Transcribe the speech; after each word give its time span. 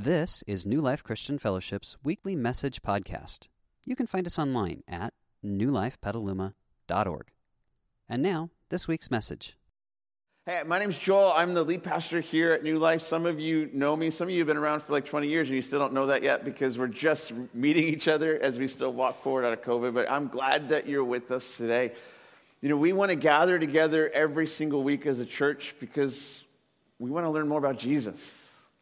This 0.00 0.44
is 0.46 0.64
New 0.64 0.80
Life 0.80 1.02
Christian 1.02 1.40
Fellowship's 1.40 1.96
weekly 2.04 2.36
message 2.36 2.82
podcast. 2.82 3.48
You 3.84 3.96
can 3.96 4.06
find 4.06 4.28
us 4.28 4.38
online 4.38 4.84
at 4.86 5.12
newlifepetaluma.org. 5.44 7.26
And 8.08 8.22
now, 8.22 8.50
this 8.68 8.86
week's 8.86 9.10
message. 9.10 9.56
Hey, 10.46 10.62
my 10.64 10.78
name's 10.78 10.96
Joel. 10.96 11.32
I'm 11.32 11.52
the 11.52 11.64
lead 11.64 11.82
pastor 11.82 12.20
here 12.20 12.52
at 12.52 12.62
New 12.62 12.78
Life. 12.78 13.02
Some 13.02 13.26
of 13.26 13.40
you 13.40 13.70
know 13.72 13.96
me. 13.96 14.10
Some 14.10 14.28
of 14.28 14.30
you 14.30 14.38
have 14.38 14.46
been 14.46 14.56
around 14.56 14.84
for 14.84 14.92
like 14.92 15.04
20 15.04 15.26
years 15.26 15.48
and 15.48 15.56
you 15.56 15.62
still 15.62 15.80
don't 15.80 15.92
know 15.92 16.06
that 16.06 16.22
yet 16.22 16.44
because 16.44 16.78
we're 16.78 16.86
just 16.86 17.32
meeting 17.52 17.82
each 17.82 18.06
other 18.06 18.38
as 18.40 18.56
we 18.56 18.68
still 18.68 18.92
walk 18.92 19.20
forward 19.20 19.44
out 19.44 19.52
of 19.52 19.62
COVID. 19.62 19.94
But 19.94 20.08
I'm 20.08 20.28
glad 20.28 20.68
that 20.68 20.86
you're 20.88 21.02
with 21.02 21.32
us 21.32 21.56
today. 21.56 21.90
You 22.60 22.68
know, 22.68 22.76
we 22.76 22.92
want 22.92 23.10
to 23.10 23.16
gather 23.16 23.58
together 23.58 24.08
every 24.10 24.46
single 24.46 24.84
week 24.84 25.06
as 25.06 25.18
a 25.18 25.26
church 25.26 25.74
because 25.80 26.44
we 27.00 27.10
want 27.10 27.26
to 27.26 27.30
learn 27.30 27.48
more 27.48 27.58
about 27.58 27.80
Jesus. 27.80 28.32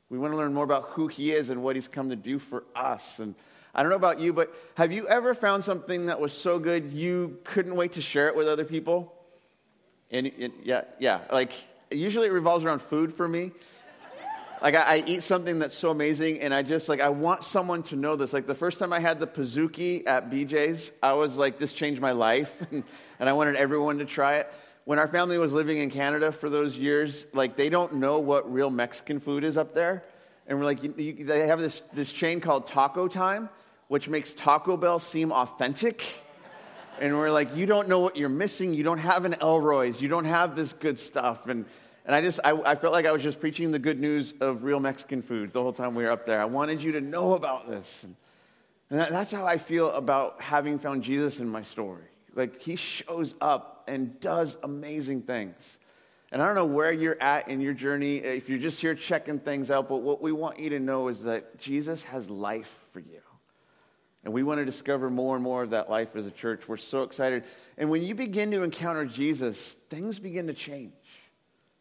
We 0.09 0.19
want 0.19 0.33
to 0.33 0.37
learn 0.37 0.55
more 0.55 0.65
about 0.65 0.91
who 0.91 1.09
he 1.09 1.33
is 1.33 1.51
and 1.51 1.63
what 1.63 1.75
he's 1.75 1.89
come 1.89 2.11
to 2.11 2.17
do 2.17 2.39
for 2.39 2.65
us. 2.75 3.19
And 3.19 3.35
I 3.75 3.83
don't 3.83 3.91
know 3.91 3.97
about 3.97 4.21
you, 4.21 4.33
but 4.33 4.55
have 4.77 4.93
you 4.93 5.07
ever 5.09 5.35
found 5.35 5.65
something 5.65 6.07
that 6.07 6.21
was 6.21 6.33
so 6.33 6.59
good 6.59 6.93
you 6.93 7.39
couldn't 7.45 7.75
wait 7.75 7.93
to 7.93 8.03
share 8.03 8.29
it 8.29 8.37
with 8.37 8.49
other 8.49 8.65
people? 8.65 9.13
And, 10.11 10.31
and 10.39 10.53
yeah, 10.63 10.85
yeah, 11.01 11.23
like 11.33 11.53
usually 11.91 12.29
it 12.29 12.33
revolves 12.33 12.65
around 12.65 12.81
food 12.81 13.13
for 13.13 13.27
me. 13.27 13.51
Like 14.63 14.75
I, 14.75 14.81
I, 14.81 15.05
eat 15.07 15.23
something 15.23 15.59
that's 15.59 15.77
so 15.77 15.91
amazing, 15.91 16.41
and 16.41 16.55
I 16.55 16.63
just 16.63 16.89
like 16.89 17.01
I 17.01 17.11
want 17.11 17.45
someone 17.45 17.83
to 17.85 17.97
know 17.97 18.17
this. 18.17 18.33
Like 18.33 18.47
the 18.47 18.55
first 18.55 18.79
time 18.79 18.91
I 18.91 19.01
had 19.01 19.21
the 19.21 19.27
Pizookie 19.27 20.07
at 20.07 20.31
BJ's, 20.31 20.93
I 21.03 21.13
was 21.13 21.37
like, 21.37 21.59
this 21.59 21.75
changed 21.75 22.01
my 22.01 22.13
life, 22.13 22.63
and, 22.71 22.83
and 23.21 23.29
I 23.29 23.35
wanted 23.35 23.57
everyone 23.57 23.99
to 23.99 24.07
try 24.07 24.37
it 24.37 24.51
when 24.87 25.01
our 25.01 25.09
family 25.09 25.37
was 25.37 25.53
living 25.53 25.79
in 25.79 25.91
Canada 25.91 26.31
for 26.31 26.49
those 26.49 26.77
years, 26.77 27.27
like 27.33 27.57
they 27.57 27.69
don't 27.69 27.95
know 27.95 28.21
what 28.21 28.51
real 28.51 28.71
Mexican 28.71 29.19
food 29.19 29.43
is 29.43 29.57
up 29.57 29.75
there. 29.75 30.05
And 30.47 30.57
we're 30.59 30.65
like, 30.65 30.81
you, 30.81 30.95
you, 30.97 31.25
they 31.25 31.49
have 31.49 31.59
this, 31.59 31.83
this 31.93 32.13
chain 32.13 32.41
called 32.41 32.69
Taco 32.69 33.09
Time, 33.09 33.49
which 33.89 34.09
makes 34.09 34.33
Taco 34.33 34.77
Bell 34.77 35.01
seem 35.01 35.33
authentic. 35.33 36.23
And 37.01 37.19
we're 37.19 37.33
like, 37.33 37.57
you 37.57 37.67
don't 37.67 37.89
know 37.89 37.99
what 37.99 38.17
you're 38.17 38.29
missing. 38.29 38.73
You 38.75 38.85
don't 38.85 38.99
have 38.99 39.25
an 39.25 39.35
Elroy's. 39.41 40.01
You 40.01 40.07
don't 40.07 40.25
have 40.25 40.55
this 40.55 40.73
good 40.73 41.01
stuff. 41.01 41.49
And, 41.49 41.65
and 42.05 42.15
I 42.15 42.21
just, 42.21 42.39
I, 42.45 42.53
I 42.53 42.77
felt 42.77 42.93
like 42.93 43.07
I 43.07 43.13
was 43.13 43.25
just 43.25 43.41
preaching 43.41 43.73
the 43.73 43.81
good 43.81 43.99
news 43.99 44.35
of 44.41 44.63
real 44.63 44.79
Mexican 44.79 45.21
food 45.21 45.53
the 45.53 45.61
whole 45.61 45.73
time 45.73 45.97
we 45.97 46.05
were 46.05 46.13
up 46.13 46.27
there. 46.27 46.41
I 46.41 46.45
wanted 46.45 46.81
you 46.81 46.93
to 46.93 47.01
know 47.01 47.35
about 47.35 47.69
this. 47.69 48.05
And, 48.05 48.15
and 48.91 49.01
that, 49.01 49.11
that's 49.11 49.33
how 49.33 49.45
I 49.49 49.59
feel 49.59 49.91
about 49.91 50.41
having 50.41 50.79
found 50.79 51.03
Jesus 51.03 51.41
in 51.41 51.49
my 51.49 51.63
story. 51.63 52.05
Like 52.37 52.63
he 52.63 52.77
shows 52.77 53.35
up 53.41 53.85
and 53.89 54.21
does 54.21 54.57
amazing 54.63 55.23
things. 55.23 55.79
And 56.31 56.43
I 56.43 56.47
don't 56.47 56.55
know 56.55 56.67
where 56.67 56.93
you're 56.93 57.21
at 57.21 57.49
in 57.49 57.61
your 57.61 57.73
journey, 57.73 58.19
if 58.19 58.49
you're 58.49 58.59
just 58.59 58.81
here 58.81 58.95
checking 58.95 59.39
things 59.39 59.71
out, 59.71 59.89
but 59.89 59.99
what 59.99 60.21
we 60.21 60.33
want 60.33 60.59
you 60.59 60.71
to 60.71 60.81
know 60.81 61.09
is 61.09 61.23
that 61.23 61.59
Jesus 61.59 62.03
has 62.03 62.29
life 62.29 62.73
for 62.93 63.01
you. 63.01 63.21
And 64.25 64.35
we 64.35 64.43
want 64.43 64.59
to 64.59 64.65
discover 64.65 65.09
more 65.09 65.37
and 65.37 65.45
more 65.45 65.63
of 65.63 65.71
that 65.71 65.89
life 65.89 66.17
as 66.17 66.27
a 66.27 66.33
church. 66.33 66.67
We're 66.67 66.79
so 66.79 67.05
excited. 67.05 67.45
And 67.79 67.91
when 67.91 68.03
you 68.03 68.15
begin 68.15 68.51
to 68.51 68.65
encounter 68.65 69.07
Jesus, 69.07 69.73
things 69.89 70.19
begin 70.19 70.49
to 70.49 70.53
change. 70.53 70.93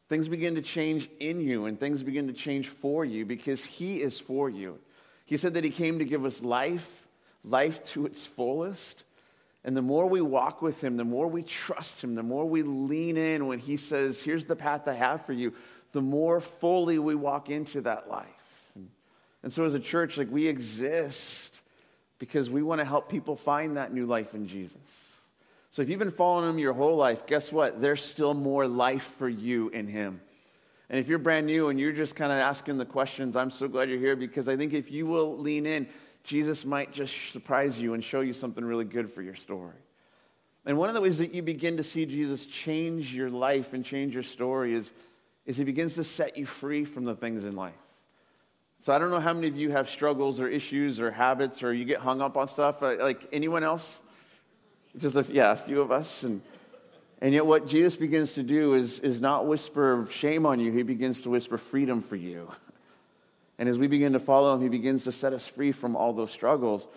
Things 0.09 0.27
begin 0.27 0.53
to 0.53 0.61
change 0.61 1.09
in 1.19 1.41
you, 1.41 1.65
and 1.65 1.79
things 1.79 2.03
begin 2.03 2.27
to 2.27 2.33
change 2.33 2.69
for 2.69 3.03
you 3.03 3.25
because 3.25 3.63
He 3.63 4.03
is 4.03 4.19
for 4.19 4.47
you. 4.47 4.77
He 5.25 5.37
said 5.37 5.55
that 5.55 5.63
He 5.63 5.71
came 5.71 5.97
to 5.97 6.05
give 6.05 6.23
us 6.23 6.43
life, 6.43 7.07
life 7.43 7.83
to 7.85 8.05
its 8.05 8.27
fullest. 8.27 9.03
And 9.65 9.75
the 9.75 9.81
more 9.81 10.05
we 10.05 10.21
walk 10.21 10.61
with 10.61 10.81
Him, 10.81 10.95
the 10.95 11.03
more 11.03 11.27
we 11.27 11.41
trust 11.41 12.03
Him, 12.03 12.13
the 12.13 12.23
more 12.23 12.45
we 12.45 12.61
lean 12.61 13.17
in 13.17 13.47
when 13.47 13.57
He 13.57 13.77
says, 13.77 14.21
Here's 14.21 14.45
the 14.45 14.55
path 14.55 14.87
I 14.87 14.93
have 14.93 15.25
for 15.25 15.33
you, 15.33 15.53
the 15.91 16.01
more 16.01 16.39
fully 16.39 16.99
we 16.99 17.15
walk 17.15 17.49
into 17.49 17.81
that 17.81 18.07
life. 18.07 18.27
And, 18.75 18.89
and 19.41 19.51
so, 19.51 19.65
as 19.65 19.73
a 19.73 19.79
church, 19.79 20.17
like 20.17 20.31
we 20.31 20.47
exist 20.47 21.59
because 22.19 22.47
we 22.47 22.61
want 22.61 22.79
to 22.79 22.85
help 22.85 23.09
people 23.09 23.35
find 23.35 23.75
that 23.75 23.91
new 23.91 24.05
life 24.05 24.35
in 24.35 24.47
Jesus. 24.47 24.77
So, 25.71 25.81
if 25.81 25.89
you've 25.89 25.97
been 25.97 26.11
following 26.11 26.47
Him 26.47 26.59
your 26.59 26.73
whole 26.73 26.95
life, 26.95 27.25
guess 27.25 27.51
what? 27.51 27.81
There's 27.81 28.03
still 28.03 28.35
more 28.35 28.67
life 28.67 29.15
for 29.17 29.27
you 29.27 29.69
in 29.69 29.87
Him. 29.87 30.21
And 30.91 30.99
if 30.99 31.07
you're 31.07 31.17
brand 31.17 31.47
new 31.47 31.69
and 31.69 31.79
you're 31.79 31.91
just 31.91 32.15
kind 32.15 32.31
of 32.31 32.37
asking 32.37 32.77
the 32.77 32.85
questions, 32.85 33.35
I'm 33.35 33.49
so 33.49 33.67
glad 33.67 33.89
you're 33.89 33.97
here 33.97 34.15
because 34.15 34.47
I 34.47 34.55
think 34.57 34.73
if 34.73 34.91
you 34.91 35.07
will 35.07 35.35
lean 35.35 35.65
in, 35.65 35.87
Jesus 36.25 36.65
might 36.65 36.91
just 36.91 37.13
surprise 37.31 37.77
you 37.77 37.93
and 37.93 38.03
show 38.03 38.21
you 38.21 38.33
something 38.33 38.63
really 38.63 38.85
good 38.85 39.11
for 39.11 39.21
your 39.21 39.35
story. 39.35 39.75
And 40.65 40.77
one 40.77 40.89
of 40.89 40.95
the 40.95 41.01
ways 41.01 41.19
that 41.19 41.33
you 41.33 41.43
begin 41.43 41.77
to 41.77 41.83
see 41.83 42.05
Jesus 42.05 42.45
change 42.45 43.13
your 43.13 43.29
life 43.29 43.73
and 43.73 43.85
change 43.85 44.13
your 44.13 44.23
story 44.23 44.73
is, 44.73 44.91
is 45.45 45.57
he 45.57 45.63
begins 45.63 45.93
to 45.95 46.03
set 46.03 46.37
you 46.37 46.45
free 46.45 46.85
from 46.85 47.05
the 47.05 47.15
things 47.15 47.45
in 47.45 47.55
life. 47.55 47.73
So 48.81 48.93
I 48.93 48.97
don't 48.97 49.11
know 49.11 49.19
how 49.19 49.33
many 49.33 49.47
of 49.47 49.55
you 49.55 49.71
have 49.71 49.89
struggles 49.89 50.39
or 50.39 50.47
issues 50.47 50.99
or 50.99 51.11
habits 51.11 51.61
or 51.61 51.71
you 51.73 51.85
get 51.85 51.99
hung 51.99 52.21
up 52.21 52.37
on 52.37 52.49
stuff. 52.49 52.81
Like 52.81 53.27
anyone 53.31 53.63
else? 53.63 53.99
Just 54.97 55.15
a, 55.15 55.25
yeah, 55.29 55.51
a 55.51 55.55
few 55.55 55.81
of 55.81 55.91
us. 55.91 56.23
And, 56.23 56.41
and 57.21 57.33
yet 57.33 57.45
what 57.45 57.67
Jesus 57.67 57.95
begins 57.95 58.33
to 58.33 58.43
do 58.43 58.73
is, 58.73 58.99
is 58.99 59.19
not 59.19 59.45
whisper 59.47 60.07
shame 60.09 60.45
on 60.45 60.59
you. 60.59 60.71
He 60.71 60.83
begins 60.83 61.21
to 61.21 61.29
whisper 61.29 61.57
freedom 61.57 62.01
for 62.01 62.15
you. 62.15 62.49
And 63.57 63.69
as 63.69 63.77
we 63.77 63.87
begin 63.87 64.13
to 64.13 64.19
follow 64.19 64.53
him, 64.53 64.61
he 64.61 64.69
begins 64.69 65.03
to 65.05 65.11
set 65.11 65.33
us 65.33 65.47
free 65.47 65.71
from 65.71 65.95
all 65.95 66.13
those 66.13 66.31
struggles. 66.31 66.87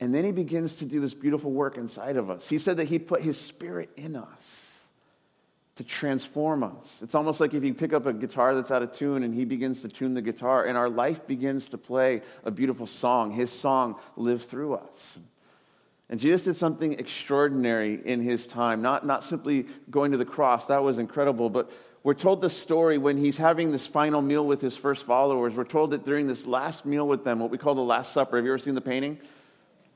And 0.00 0.12
then 0.12 0.24
he 0.24 0.32
begins 0.32 0.74
to 0.76 0.84
do 0.84 1.00
this 1.00 1.14
beautiful 1.14 1.52
work 1.52 1.76
inside 1.76 2.16
of 2.16 2.28
us. 2.28 2.48
He 2.48 2.58
said 2.58 2.76
that 2.78 2.86
he 2.86 2.98
put 2.98 3.22
his 3.22 3.38
spirit 3.38 3.90
in 3.96 4.16
us 4.16 4.68
to 5.76 5.84
transform 5.84 6.64
us. 6.64 6.98
It's 7.02 7.14
almost 7.14 7.40
like 7.40 7.54
if 7.54 7.64
you 7.64 7.72
pick 7.72 7.92
up 7.92 8.04
a 8.04 8.12
guitar 8.12 8.54
that's 8.54 8.70
out 8.70 8.82
of 8.82 8.92
tune 8.92 9.22
and 9.22 9.32
he 9.32 9.44
begins 9.44 9.80
to 9.82 9.88
tune 9.88 10.14
the 10.14 10.20
guitar, 10.20 10.66
and 10.66 10.76
our 10.76 10.90
life 10.90 11.26
begins 11.26 11.68
to 11.68 11.78
play 11.78 12.22
a 12.44 12.50
beautiful 12.50 12.86
song. 12.86 13.30
His 13.30 13.50
song 13.50 13.96
lives 14.16 14.44
through 14.44 14.74
us. 14.74 15.18
And 16.10 16.20
Jesus 16.20 16.42
did 16.42 16.56
something 16.58 16.92
extraordinary 16.98 17.98
in 18.04 18.20
his 18.20 18.46
time, 18.46 18.82
not, 18.82 19.06
not 19.06 19.24
simply 19.24 19.66
going 19.90 20.12
to 20.12 20.18
the 20.18 20.26
cross, 20.26 20.66
that 20.66 20.82
was 20.82 20.98
incredible, 20.98 21.48
but 21.48 21.70
we're 22.04 22.14
told 22.14 22.40
the 22.40 22.50
story 22.50 22.98
when 22.98 23.16
he's 23.16 23.36
having 23.36 23.70
this 23.70 23.86
final 23.86 24.20
meal 24.20 24.44
with 24.44 24.60
his 24.60 24.76
first 24.76 25.04
followers. 25.04 25.54
We're 25.54 25.64
told 25.64 25.92
that 25.92 26.04
during 26.04 26.26
this 26.26 26.46
last 26.46 26.84
meal 26.84 27.06
with 27.06 27.24
them, 27.24 27.38
what 27.38 27.50
we 27.50 27.58
call 27.58 27.74
the 27.76 27.82
Last 27.82 28.12
Supper, 28.12 28.36
have 28.36 28.44
you 28.44 28.50
ever 28.50 28.58
seen 28.58 28.74
the 28.74 28.80
painting? 28.80 29.18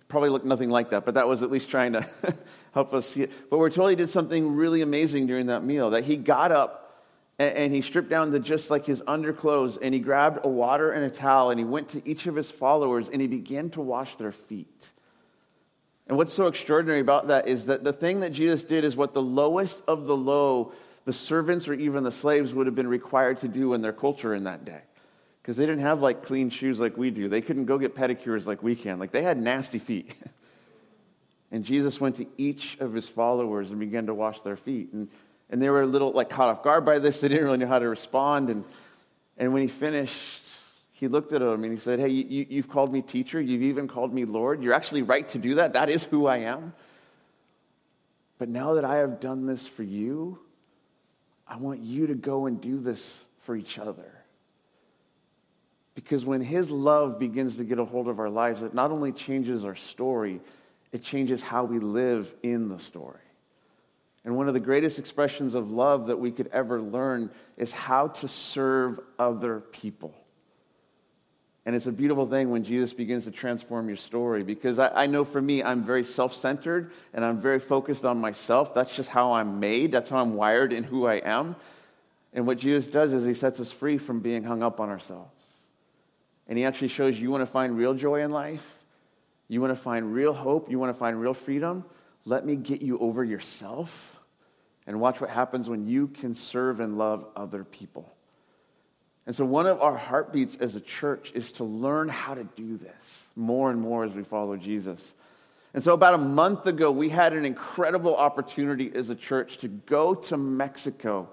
Probably 0.07 0.31
looked 0.31 0.47
nothing 0.47 0.71
like 0.71 0.91
that, 0.91 1.05
but 1.05 1.15
that 1.15 1.27
was 1.27 1.43
at 1.43 1.51
least 1.51 1.69
trying 1.69 1.95
to 1.95 2.07
help 2.75 2.95
us 2.95 3.09
see 3.09 3.23
it. 3.23 3.33
But 3.51 3.59
we're 3.59 3.71
told 3.71 3.91
he 3.91 3.97
did 3.97 4.11
something 4.11 4.55
really 4.55 4.83
amazing 4.83 5.27
during 5.27 5.47
that 5.47 5.65
meal, 5.65 5.91
that 5.91 6.05
he 6.05 6.17
got 6.17 6.53
up 6.53 7.03
and, 7.39 7.75
he 7.75 7.83
stripped 7.83 8.09
down 8.09 8.31
to 8.31 8.39
just 8.39 8.71
like 8.71 8.87
his 8.87 9.03
underclothes 9.07 9.77
and 9.77 9.93
he 9.93 10.01
grabbed 10.01 10.45
a 10.45 10.49
water 10.49 10.93
and 10.93 11.05
a 11.05 11.11
towel 11.11 11.51
and 11.51 11.59
he 11.59 11.67
went 11.67 11.89
to 11.91 12.09
each 12.09 12.27
of 12.27 12.37
his 12.37 12.51
followers 12.51 13.09
and 13.09 13.21
he 13.21 13.27
began 13.27 13.69
to 13.71 13.81
wash 13.81 14.17
their 14.17 14.33
feet. 14.33 14.93
And 16.07 16.17
what's 16.17 16.33
so 16.33 16.47
extraordinary 16.47 17.01
about 17.01 17.27
that 17.29 17.49
is 17.49 17.67
that 17.67 17.83
the 17.83 17.93
thing 17.93 18.21
that 18.21 18.31
Jesus 18.31 18.63
did 18.63 18.85
is 18.85 18.95
what 18.95 19.13
the 19.13 19.21
lowest 19.21 19.83
of 19.89 20.07
the 20.07 20.17
low 20.17 20.73
the 21.07 21.13
servants 21.13 21.69
or 21.69 21.75
even 21.75 22.03
the 22.03 22.13
slaves 22.13 22.53
would 22.53 22.67
have 22.67 22.75
been 22.75 22.89
required 22.89 23.39
to 23.39 23.49
do 23.49 23.73
in 23.73 23.81
their 23.81 23.93
culture 23.93 24.35
in 24.35 24.45
that 24.45 24.65
day. 24.65 24.81
Because 25.41 25.57
they 25.57 25.65
didn't 25.65 25.83
have 25.83 26.03
like 26.03 26.25
clean 26.25 26.51
shoes 26.51 26.81
like 26.81 26.97
we 26.97 27.13
do. 27.13 27.29
They 27.29 27.41
couldn't 27.41 27.67
go 27.67 27.79
get 27.79 27.95
pedicures 27.95 28.45
like 28.45 28.63
we 28.63 28.75
can. 28.75 28.99
Like 28.99 29.13
they 29.13 29.23
had 29.23 29.39
nasty 29.39 29.79
feet. 29.79 30.15
and 31.53 31.65
Jesus 31.65 32.01
went 32.01 32.17
to 32.17 32.27
each 32.37 32.77
of 32.81 32.93
his 32.93 33.09
followers 33.09 33.71
and 33.71 33.79
began 33.79 34.07
to 34.07 34.15
wash 34.15 34.43
their 34.43 34.57
feet. 34.57 34.93
And, 34.93 35.09
and 35.49 35.63
they 35.63 35.71
were 35.71 35.83
a 35.83 35.87
little 35.87 36.11
like 36.11 36.29
caught 36.29 36.51
off 36.51 36.65
guard 36.65 36.85
by 36.85 36.99
this. 36.99 37.21
They 37.21 37.29
didn't 37.29 37.45
really 37.45 37.59
know 37.59 37.69
how 37.69 37.79
to 37.79 37.89
respond. 37.89 38.51
And, 38.51 38.65
and 39.39 39.53
when 39.53 39.63
he 39.63 39.69
finished, 39.69 40.43
he 40.91 41.07
looked 41.07 41.33
at 41.33 41.39
them 41.41 41.63
and 41.63 41.73
he 41.73 41.79
said, 41.79 42.01
Hey, 42.01 42.09
you, 42.09 42.47
you've 42.49 42.69
called 42.69 42.93
me 42.93 43.01
teacher. 43.01 43.41
You've 43.41 43.63
even 43.63 43.87
called 43.87 44.13
me 44.13 44.25
Lord. 44.25 44.61
You're 44.61 44.75
actually 44.75 45.03
right 45.03 45.29
to 45.29 45.39
do 45.39 45.55
that. 45.55 45.75
That 45.75 45.89
is 45.89 46.03
who 46.03 46.27
I 46.27 46.39
am. 46.39 46.73
But 48.39 48.49
now 48.49 48.75
that 48.75 48.85
I 48.85 48.97
have 48.97 49.21
done 49.21 49.47
this 49.47 49.69
for 49.69 49.85
you, 49.85 50.41
I 51.49 51.57
want 51.57 51.81
you 51.81 52.09
to 52.09 52.15
go 52.15 52.47
and 52.47 52.61
do 52.61 52.79
this 52.79 53.25
for 53.41 53.57
each 53.57 53.79
other. 53.79 54.13
Because 55.95 56.25
when 56.25 56.41
His 56.41 56.71
love 56.71 57.19
begins 57.19 57.57
to 57.57 57.65
get 57.65 57.79
a 57.79 57.85
hold 57.85 58.09
of 58.09 58.19
our 58.19 58.29
lives, 58.29 58.63
it 58.63 58.75
not 58.75 58.91
only 58.91 59.13
changes 59.13 59.65
our 59.65 59.77
story, 59.77 60.41
it 60.93 61.03
changes 61.03 61.43
how 61.43 61.65
we 61.65 61.79
live 61.79 62.35
in 62.43 62.69
the 62.69 62.79
story. 62.79 63.21
And 64.25 64.37
one 64.37 64.49
of 64.49 64.55
the 64.55 64.61
greatest 64.61 64.99
expressions 64.99 65.55
of 65.55 65.71
love 65.71 66.09
that 66.09 66.19
we 66.19 66.33
could 66.33 66.49
ever 66.49 66.83
learn 66.83 67.31
is 67.57 67.71
how 67.71 68.09
to 68.09 68.29
serve 68.29 68.99
other 69.19 69.61
people. 69.61 70.15
And 71.67 71.75
it's 71.75 71.87
a 71.87 71.93
beautiful 71.93 72.27
thing 72.27 72.51
when 72.51 72.63
Jesus 72.63 72.93
begins 72.93 73.25
to 73.25 73.33
transform 73.33 73.89
your 73.89 73.97
story 73.97 74.45
because 74.45 74.79
I, 74.79 75.03
I 75.03 75.07
know 75.07 75.25
for 75.25 75.43
me, 75.43 75.65
I'm 75.65 75.83
very 75.83 76.05
self 76.05 76.33
centered 76.33 76.93
and 77.13 77.25
I'm 77.25 77.39
very 77.39 77.59
focused 77.59 78.05
on 78.05 78.21
myself. 78.21 78.73
That's 78.73 78.95
just 78.95 79.09
how 79.09 79.33
I'm 79.33 79.59
made, 79.59 79.91
that's 79.91 80.09
how 80.09 80.19
I'm 80.19 80.35
wired 80.35 80.73
in 80.73 80.85
who 80.85 81.07
I 81.07 81.17
am. 81.17 81.57
And 82.33 82.47
what 82.47 82.59
Jesus 82.59 82.87
does 82.87 83.13
is 83.13 83.25
he 83.25 83.35
sets 83.35 83.59
us 83.59 83.73
free 83.73 83.99
from 83.99 84.21
being 84.21 84.45
hung 84.45 84.63
up 84.63 84.79
on 84.79 84.91
ourselves. 84.91 85.33
And 86.47 86.57
he 86.57 86.65
actually 86.65 86.89
shows 86.89 87.19
you 87.19 87.33
want 87.33 87.43
to 87.43 87.47
find 87.51 87.77
real 87.77 87.95
joy 87.95 88.21
in 88.21 88.31
life, 88.31 88.65
you 89.49 89.61
want 89.61 89.73
to 89.73 89.81
find 89.81 90.15
real 90.15 90.33
hope, 90.33 90.71
you 90.71 90.79
want 90.79 90.95
to 90.95 90.99
find 90.99 91.21
real 91.21 91.35
freedom. 91.35 91.85
Let 92.25 92.47
me 92.47 92.55
get 92.55 92.81
you 92.81 92.99
over 93.01 93.25
yourself 93.25 94.17
and 94.87 95.01
watch 95.01 95.21
what 95.21 95.31
happens 95.31 95.69
when 95.69 95.89
you 95.89 96.07
can 96.07 96.35
serve 96.37 96.79
and 96.79 96.97
love 96.97 97.27
other 97.35 97.65
people. 97.65 98.16
And 99.27 99.35
so, 99.35 99.45
one 99.45 99.67
of 99.67 99.81
our 99.81 99.97
heartbeats 99.97 100.57
as 100.57 100.77
a 100.77 100.81
church 100.81 101.33
is 101.35 101.51
to 101.53 101.65
learn 101.65 102.09
how 102.09 102.35
to 102.35 102.45
do 102.45 102.77
this 102.77 103.25
more 103.35 103.71
and 103.71 103.81
more 103.81 104.05
as 104.05 104.15
we 104.15 104.23
follow 104.23 104.57
Jesus. 104.57 105.15
And 105.75 105.83
so, 105.83 105.93
about 105.93 106.15
a 106.15 106.19
month 106.19 106.67
ago, 106.67 106.93
we 106.93 107.09
had 107.09 107.33
an 107.33 107.45
incredible 107.45 108.17
opportunity 108.17 108.91
as 108.95 109.11
a 109.11 109.17
church 109.17 109.59
to 109.59 109.69
go 109.69 110.15
to 110.15 110.37
Mexico, 110.37 111.29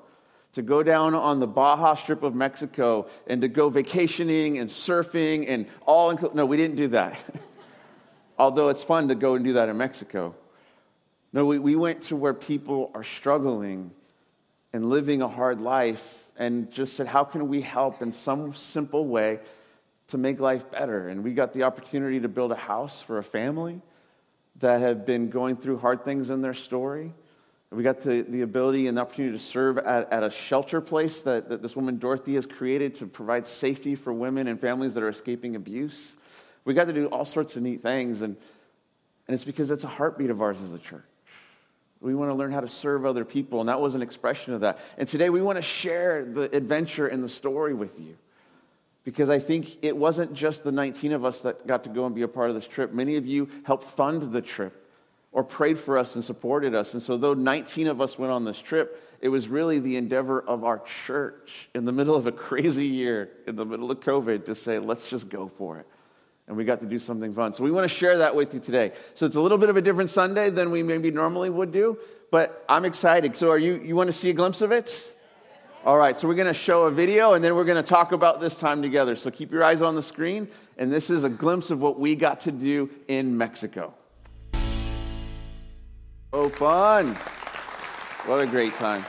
to 0.54 0.64
go 0.64 0.82
down 0.82 1.14
on 1.14 1.40
the 1.40 1.46
Baja 1.46 1.94
Strip 1.94 2.24
of 2.24 2.34
Mexico 2.34 3.08
and 3.28 3.42
to 3.42 3.48
go 3.48 3.70
vacationing 3.70 4.58
and 4.58 4.72
surfing 4.72 5.46
and 5.48 5.68
all. 5.86 6.18
no, 6.34 6.48
we 6.48 6.58
didn't 6.58 6.78
do 6.78 6.88
that. 6.90 7.22
Although 8.40 8.70
it's 8.70 8.84
fun 8.84 9.10
to 9.10 9.16
go 9.16 9.36
and 9.36 9.46
do 9.46 9.54
that 9.54 9.70
in 9.70 9.78
Mexico. 9.78 10.34
No, 11.32 11.46
we, 11.46 11.60
we 11.60 11.76
went 11.76 12.02
to 12.04 12.16
where 12.16 12.34
people 12.34 12.92
are 12.96 13.04
struggling 13.04 13.92
and 14.74 14.90
living 14.90 15.22
a 15.22 15.28
hard 15.28 15.62
life 15.62 16.23
and 16.38 16.72
just 16.72 16.94
said, 16.94 17.08
how 17.08 17.24
can 17.24 17.48
we 17.48 17.62
help 17.62 18.02
in 18.02 18.12
some 18.12 18.54
simple 18.54 19.06
way 19.06 19.40
to 20.08 20.18
make 20.18 20.40
life 20.40 20.70
better? 20.72 21.08
And 21.10 21.24
we 21.24 21.34
got 21.34 21.54
the 21.54 21.64
opportunity 21.64 22.20
to 22.22 22.28
build 22.28 22.52
a 22.52 22.56
house 22.56 23.02
for 23.02 23.18
a 23.18 23.24
family 23.24 23.82
that 24.60 24.82
have 24.82 25.06
been 25.06 25.30
going 25.30 25.58
through 25.58 25.78
hard 25.78 26.04
things 26.06 26.30
in 26.30 26.42
their 26.42 26.54
story. 26.54 27.14
We 27.72 27.82
got 27.82 28.02
the, 28.02 28.22
the 28.22 28.42
ability 28.42 28.88
and 28.88 28.98
the 28.98 29.02
opportunity 29.02 29.36
to 29.36 29.44
serve 29.44 29.80
at, 29.80 30.12
at 30.14 30.24
a 30.24 30.30
shelter 30.30 30.80
place 30.80 31.22
that, 31.22 31.50
that 31.50 31.64
this 31.64 31.76
woman, 31.76 31.98
Dorothy, 31.98 32.36
has 32.36 32.46
created 32.46 32.96
to 32.96 33.08
provide 33.08 33.48
safety 33.48 33.96
for 33.96 34.14
women 34.14 34.48
and 34.48 34.60
families 34.60 34.94
that 34.94 35.02
are 35.02 35.10
escaping 35.10 35.56
abuse. 35.56 36.16
We 36.66 36.76
got 36.76 36.86
to 36.86 36.94
do 36.94 37.08
all 37.08 37.26
sorts 37.26 37.56
of 37.56 37.64
neat 37.64 37.82
things, 37.82 38.22
and, 38.22 38.38
and 39.28 39.34
it's 39.34 39.44
because 39.44 39.72
it's 39.72 39.84
a 39.84 39.88
heartbeat 39.88 40.30
of 40.30 40.42
ours 40.42 40.62
as 40.62 40.72
a 40.72 40.78
church. 40.78 41.04
We 42.04 42.16
want 42.16 42.32
to 42.32 42.36
learn 42.36 42.52
how 42.52 42.60
to 42.60 42.68
serve 42.68 43.06
other 43.06 43.24
people, 43.24 43.62
and 43.62 43.70
that 43.70 43.80
was 43.80 43.96
an 43.96 44.02
expression 44.02 44.54
of 44.54 44.62
that. 44.62 44.80
And 44.98 45.08
today 45.08 45.30
we 45.30 45.42
want 45.42 45.56
to 45.56 45.62
share 45.62 46.26
the 46.26 46.54
adventure 46.56 47.08
and 47.08 47.24
the 47.24 47.30
story 47.30 47.74
with 47.74 47.98
you 47.98 48.18
because 49.06 49.30
I 49.30 49.40
think 49.40 49.78
it 49.82 49.96
wasn't 49.96 50.34
just 50.34 50.66
the 50.66 50.72
19 50.72 51.14
of 51.14 51.24
us 51.24 51.40
that 51.42 51.66
got 51.66 51.86
to 51.86 51.90
go 51.90 52.06
and 52.06 52.14
be 52.14 52.22
a 52.22 52.28
part 52.28 52.50
of 52.50 52.56
this 52.56 52.68
trip. 52.68 52.94
Many 52.94 53.16
of 53.16 53.26
you 53.26 53.50
helped 53.64 53.86
fund 53.86 54.34
the 54.34 54.42
trip 54.42 54.86
or 55.32 55.46
prayed 55.46 55.80
for 55.80 55.98
us 55.98 56.16
and 56.16 56.24
supported 56.24 56.76
us. 56.76 56.94
And 56.94 57.02
so, 57.02 57.18
though 57.18 57.34
19 57.34 57.88
of 57.88 58.02
us 58.02 58.20
went 58.20 58.34
on 58.34 58.44
this 58.44 58.60
trip, 58.60 59.02
it 59.22 59.30
was 59.30 59.48
really 59.48 59.80
the 59.80 59.96
endeavor 59.96 60.42
of 60.42 60.66
our 60.66 60.80
church 60.80 61.70
in 61.74 61.86
the 61.86 61.94
middle 61.94 62.16
of 62.16 62.28
a 62.28 62.34
crazy 62.34 62.86
year, 62.86 63.32
in 63.48 63.56
the 63.56 63.66
middle 63.66 63.90
of 63.90 64.02
COVID, 64.02 64.44
to 64.46 64.56
say, 64.56 64.78
let's 64.78 65.10
just 65.10 65.30
go 65.30 65.48
for 65.48 65.80
it. 65.80 65.88
And 66.48 66.58
we 66.58 66.66
got 66.66 66.82
to 66.82 66.86
do 66.86 67.00
something 67.00 67.34
fun. 67.34 67.54
So, 67.54 67.64
we 67.64 67.72
want 67.72 67.90
to 67.90 67.96
share 67.96 68.18
that 68.20 68.36
with 68.36 68.54
you 68.54 68.60
today. 68.60 68.92
So, 69.16 69.26
it's 69.26 69.36
a 69.36 69.42
little 69.42 69.58
bit 69.58 69.70
of 69.70 69.78
a 69.78 69.82
different 69.82 70.10
Sunday 70.10 70.50
than 70.50 70.72
we 70.72 70.84
maybe 70.84 71.12
normally 71.12 71.50
would 71.50 71.72
do, 71.72 71.98
but 72.32 72.66
I'm 72.68 72.86
excited. 72.86 73.36
So, 73.38 73.50
are 73.50 73.58
you, 73.58 73.82
you 73.84 73.96
want 73.96 74.08
to 74.08 74.14
see 74.14 74.30
a 74.30 74.34
glimpse 74.34 74.62
of 74.62 74.72
it? 74.72 75.14
All 75.86 75.98
right, 75.98 76.18
so 76.18 76.30
we're 76.30 76.36
going 76.36 76.48
to 76.48 76.54
show 76.54 76.84
a 76.84 76.92
video 76.92 77.34
and 77.34 77.44
then 77.44 77.56
we're 77.56 77.66
going 77.66 77.76
to 77.76 77.84
talk 77.84 78.14
about 78.14 78.40
this 78.40 78.56
time 78.56 78.82
together. 78.82 79.18
So 79.18 79.30
keep 79.30 79.52
your 79.52 79.66
eyes 79.66 79.82
on 79.82 79.96
the 79.96 80.04
screen, 80.04 80.48
and 80.78 80.90
this 80.90 81.10
is 81.10 81.26
a 81.26 81.30
glimpse 81.30 81.72
of 81.72 81.82
what 81.82 82.00
we 82.00 82.16
got 82.16 82.40
to 82.42 82.54
do 82.54 82.90
in 83.10 83.38
Mexico. 83.38 83.94
Oh, 86.32 86.48
fun! 86.48 87.16
What 88.26 88.38
a 88.40 88.48
great 88.48 88.74
time. 88.76 89.04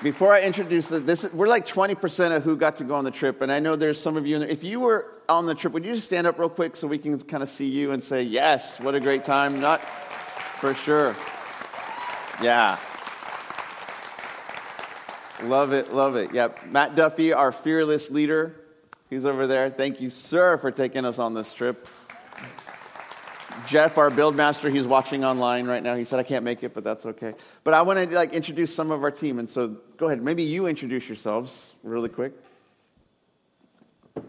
Before 0.00 0.32
I 0.32 0.42
introduce 0.42 0.86
this, 0.86 1.24
we're 1.32 1.48
like 1.48 1.66
20% 1.66 2.36
of 2.36 2.44
who 2.44 2.56
got 2.56 2.76
to 2.76 2.84
go 2.84 2.94
on 2.94 3.02
the 3.02 3.10
trip, 3.10 3.42
and 3.42 3.50
I 3.50 3.58
know 3.58 3.74
there's 3.74 4.00
some 4.00 4.16
of 4.16 4.28
you 4.28 4.36
in 4.36 4.42
there. 4.42 4.48
If 4.48 4.62
you 4.62 4.78
were 4.78 5.06
on 5.28 5.44
the 5.44 5.54
trip, 5.54 5.72
would 5.74 5.84
you 5.84 5.94
just 5.94 6.06
stand 6.06 6.26
up 6.26 6.38
real 6.38 6.48
quick 6.48 6.74
so 6.74 6.86
we 6.86 6.98
can 6.98 7.18
kind 7.20 7.42
of 7.42 7.48
see 7.48 7.68
you 7.68 7.90
and 7.92 8.02
say, 8.02 8.22
yes, 8.22 8.80
what 8.80 8.94
a 8.94 9.00
great 9.00 9.24
time? 9.24 9.60
Not 9.60 9.82
for 10.58 10.72
sure. 10.74 11.14
Yeah. 12.42 12.78
Love 15.42 15.72
it, 15.72 15.92
love 15.92 16.16
it. 16.16 16.32
Yep. 16.32 16.66
Matt 16.70 16.96
Duffy, 16.96 17.32
our 17.32 17.52
fearless 17.52 18.10
leader, 18.10 18.56
he's 19.10 19.24
over 19.24 19.46
there. 19.46 19.70
Thank 19.70 20.00
you, 20.00 20.10
sir, 20.10 20.56
for 20.58 20.70
taking 20.70 21.04
us 21.04 21.18
on 21.18 21.34
this 21.34 21.52
trip. 21.52 21.86
Jeff, 23.66 23.98
our 23.98 24.08
build 24.08 24.34
master, 24.34 24.70
he's 24.70 24.86
watching 24.86 25.24
online 25.24 25.66
right 25.66 25.82
now. 25.82 25.94
He 25.94 26.04
said 26.04 26.18
I 26.18 26.22
can't 26.22 26.44
make 26.44 26.62
it, 26.62 26.72
but 26.72 26.84
that's 26.84 27.04
okay. 27.04 27.34
But 27.64 27.74
I 27.74 27.82
want 27.82 27.98
to 27.98 28.14
like 28.14 28.32
introduce 28.32 28.74
some 28.74 28.90
of 28.90 29.02
our 29.02 29.10
team, 29.10 29.38
and 29.38 29.48
so 29.48 29.76
go 29.96 30.06
ahead. 30.06 30.22
Maybe 30.22 30.42
you 30.42 30.66
introduce 30.66 31.06
yourselves 31.08 31.74
really 31.82 32.08
quick. 32.08 32.32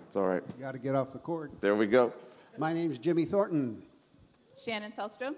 It's 0.09 0.15
all 0.15 0.25
right. 0.25 0.41
You 0.57 0.63
got 0.63 0.71
to 0.71 0.79
get 0.79 0.95
off 0.95 1.11
the 1.13 1.19
cord. 1.19 1.51
There 1.61 1.75
we 1.75 1.85
go. 1.85 2.11
My 2.57 2.73
name's 2.73 2.97
Jimmy 2.97 3.25
Thornton. 3.25 3.83
Shannon 4.65 4.91
Selstrom. 4.91 5.35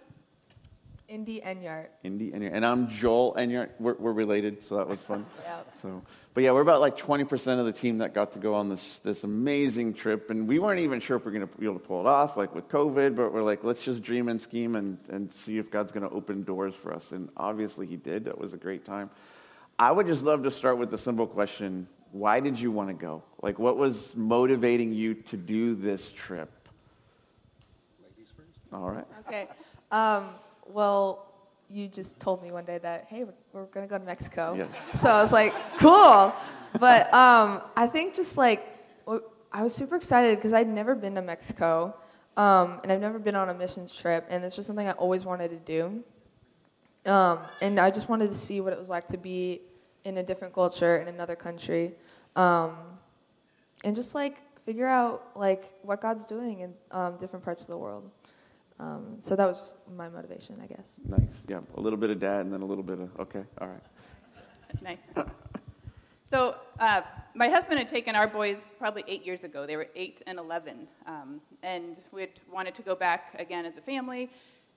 Indy 1.09 1.41
Enyart. 1.41 1.88
Indy 2.06 2.31
Enyart. 2.31 2.51
And 2.53 2.65
I'm 2.65 2.88
Joel 2.88 3.35
Enyart. 3.38 3.71
We're, 3.81 3.95
we're 3.95 4.13
related, 4.13 4.63
so 4.63 4.77
that 4.77 4.88
was 4.88 5.03
fun. 5.03 5.25
yep. 5.45 5.68
So, 5.81 6.01
but 6.33 6.45
yeah, 6.45 6.53
we're 6.53 6.62
about 6.62 6.79
like 6.79 6.97
20% 6.97 7.59
of 7.59 7.65
the 7.65 7.73
team 7.73 7.97
that 7.97 8.13
got 8.13 8.31
to 8.31 8.39
go 8.39 8.53
on 8.56 8.69
this, 8.69 9.00
this 9.00 9.25
amazing 9.25 9.94
trip. 9.94 10.29
And 10.29 10.47
we 10.47 10.57
weren't 10.57 10.79
even 10.79 11.01
sure 11.01 11.18
if 11.18 11.25
we 11.25 11.31
are 11.31 11.38
going 11.38 11.50
to 11.50 11.57
be 11.57 11.65
able 11.65 11.77
to 11.77 11.85
pull 11.85 12.00
it 12.00 12.07
off, 12.07 12.38
like 12.38 12.56
with 12.56 12.69
COVID, 12.69 13.13
but 13.13 13.33
we're 13.33 13.44
like, 13.44 13.65
let's 13.65 13.83
just 13.83 14.01
dream 14.01 14.29
and 14.29 14.39
scheme 14.39 14.77
and, 14.77 15.00
and 15.09 15.33
see 15.33 15.57
if 15.57 15.69
God's 15.69 15.91
going 15.91 16.07
to 16.07 16.15
open 16.15 16.44
doors 16.44 16.75
for 16.75 16.94
us. 16.94 17.12
And 17.12 17.27
obviously, 17.35 17.88
He 17.88 17.97
did. 17.97 18.23
That 18.23 18.38
was 18.38 18.53
a 18.53 18.57
great 18.57 18.85
time. 18.85 19.09
I 19.77 19.91
would 19.91 20.07
just 20.07 20.23
love 20.23 20.44
to 20.44 20.51
start 20.51 20.77
with 20.77 20.91
the 20.91 20.97
simple 20.97 21.27
question 21.27 21.88
why 22.11 22.39
did 22.39 22.59
you 22.59 22.71
want 22.71 22.89
to 22.89 22.93
go? 22.93 23.23
Like, 23.41 23.59
what 23.59 23.77
was 23.77 24.15
motivating 24.15 24.93
you 24.93 25.13
to 25.13 25.37
do 25.37 25.75
this 25.75 26.11
trip? 26.11 26.49
Ladies 28.03 28.31
first. 28.35 28.59
All 28.73 28.89
right. 28.89 29.05
Okay. 29.27 29.47
Um, 29.91 30.29
well, 30.67 31.27
you 31.69 31.87
just 31.87 32.19
told 32.19 32.43
me 32.43 32.51
one 32.51 32.65
day 32.65 32.77
that 32.79 33.05
hey, 33.09 33.25
we're, 33.53 33.65
gonna 33.65 33.87
go 33.87 33.97
to 33.97 34.03
Mexico. 34.03 34.55
Yes. 34.57 35.01
So 35.01 35.09
I 35.09 35.21
was 35.21 35.31
like, 35.31 35.53
cool. 35.79 36.33
But 36.79 37.13
um, 37.13 37.61
I 37.75 37.87
think 37.87 38.15
just 38.15 38.37
like 38.37 38.67
I 39.53 39.63
was 39.63 39.73
super 39.73 39.95
excited 39.95 40.37
because 40.37 40.53
I'd 40.53 40.67
never 40.67 40.95
been 40.95 41.15
to 41.15 41.21
Mexico, 41.21 41.95
um, 42.37 42.79
and 42.83 42.91
I've 42.91 43.01
never 43.01 43.19
been 43.19 43.35
on 43.35 43.49
a 43.49 43.53
missions 43.53 43.95
trip, 43.95 44.25
and 44.29 44.43
it's 44.43 44.55
just 44.55 44.67
something 44.67 44.87
I 44.87 44.91
always 44.93 45.25
wanted 45.25 45.49
to 45.49 45.57
do. 45.57 46.03
Um, 47.09 47.39
and 47.61 47.79
I 47.79 47.89
just 47.89 48.07
wanted 48.07 48.27
to 48.27 48.37
see 48.37 48.61
what 48.61 48.73
it 48.73 48.79
was 48.79 48.89
like 48.89 49.07
to 49.09 49.17
be 49.17 49.61
in 50.06 50.18
a 50.18 50.24
different 50.24 50.53
culture 50.53 50.98
in 50.98 51.07
another 51.07 51.36
country, 51.36 51.94
um, 52.36 52.75
and 53.83 53.95
just 53.95 54.15
like 54.15 54.38
figure 54.65 54.88
out 54.88 55.31
like 55.36 55.65
what 55.81 56.01
God's 56.01 56.25
doing 56.25 56.59
in 56.62 56.74
um, 56.92 57.18
different 57.18 57.44
parts 57.44 57.62
of 57.63 57.68
the 57.68 57.77
world. 57.77 58.09
Um, 58.81 59.18
so 59.21 59.36
that 59.36 59.45
was 59.45 59.75
my 59.95 60.09
motivation, 60.09 60.59
I 60.62 60.65
guess. 60.65 61.00
Nice. 61.07 61.44
Yeah, 61.48 61.59
a 61.75 61.80
little 61.80 62.00
bit 62.00 62.09
of 62.09 62.19
dad 62.19 62.42
and 62.42 62.51
then 62.53 62.62
a 62.62 62.65
little 62.65 62.83
bit 62.83 63.00
of, 63.00 63.09
okay, 63.19 63.44
all 63.59 63.68
right. 63.68 63.83
Nice. 64.81 65.27
so 66.30 66.56
uh, 66.80 67.01
my 67.36 67.50
husband 67.50 67.77
had 67.77 67.89
taken 67.89 68.15
our 68.15 68.25
boys 68.25 68.57
probably 68.80 69.04
eight 69.06 69.25
years 69.25 69.44
ago. 69.44 69.68
They 69.68 69.75
were 69.75 69.88
eight 69.95 70.21
and 70.25 70.39
11. 70.39 70.88
Um, 71.06 71.42
and 71.62 71.97
we 72.14 72.28
wanted 72.49 72.73
to 72.75 72.81
go 72.81 72.95
back 72.95 73.35
again 73.37 73.66
as 73.66 73.75
a 73.75 73.81
family. 73.81 74.30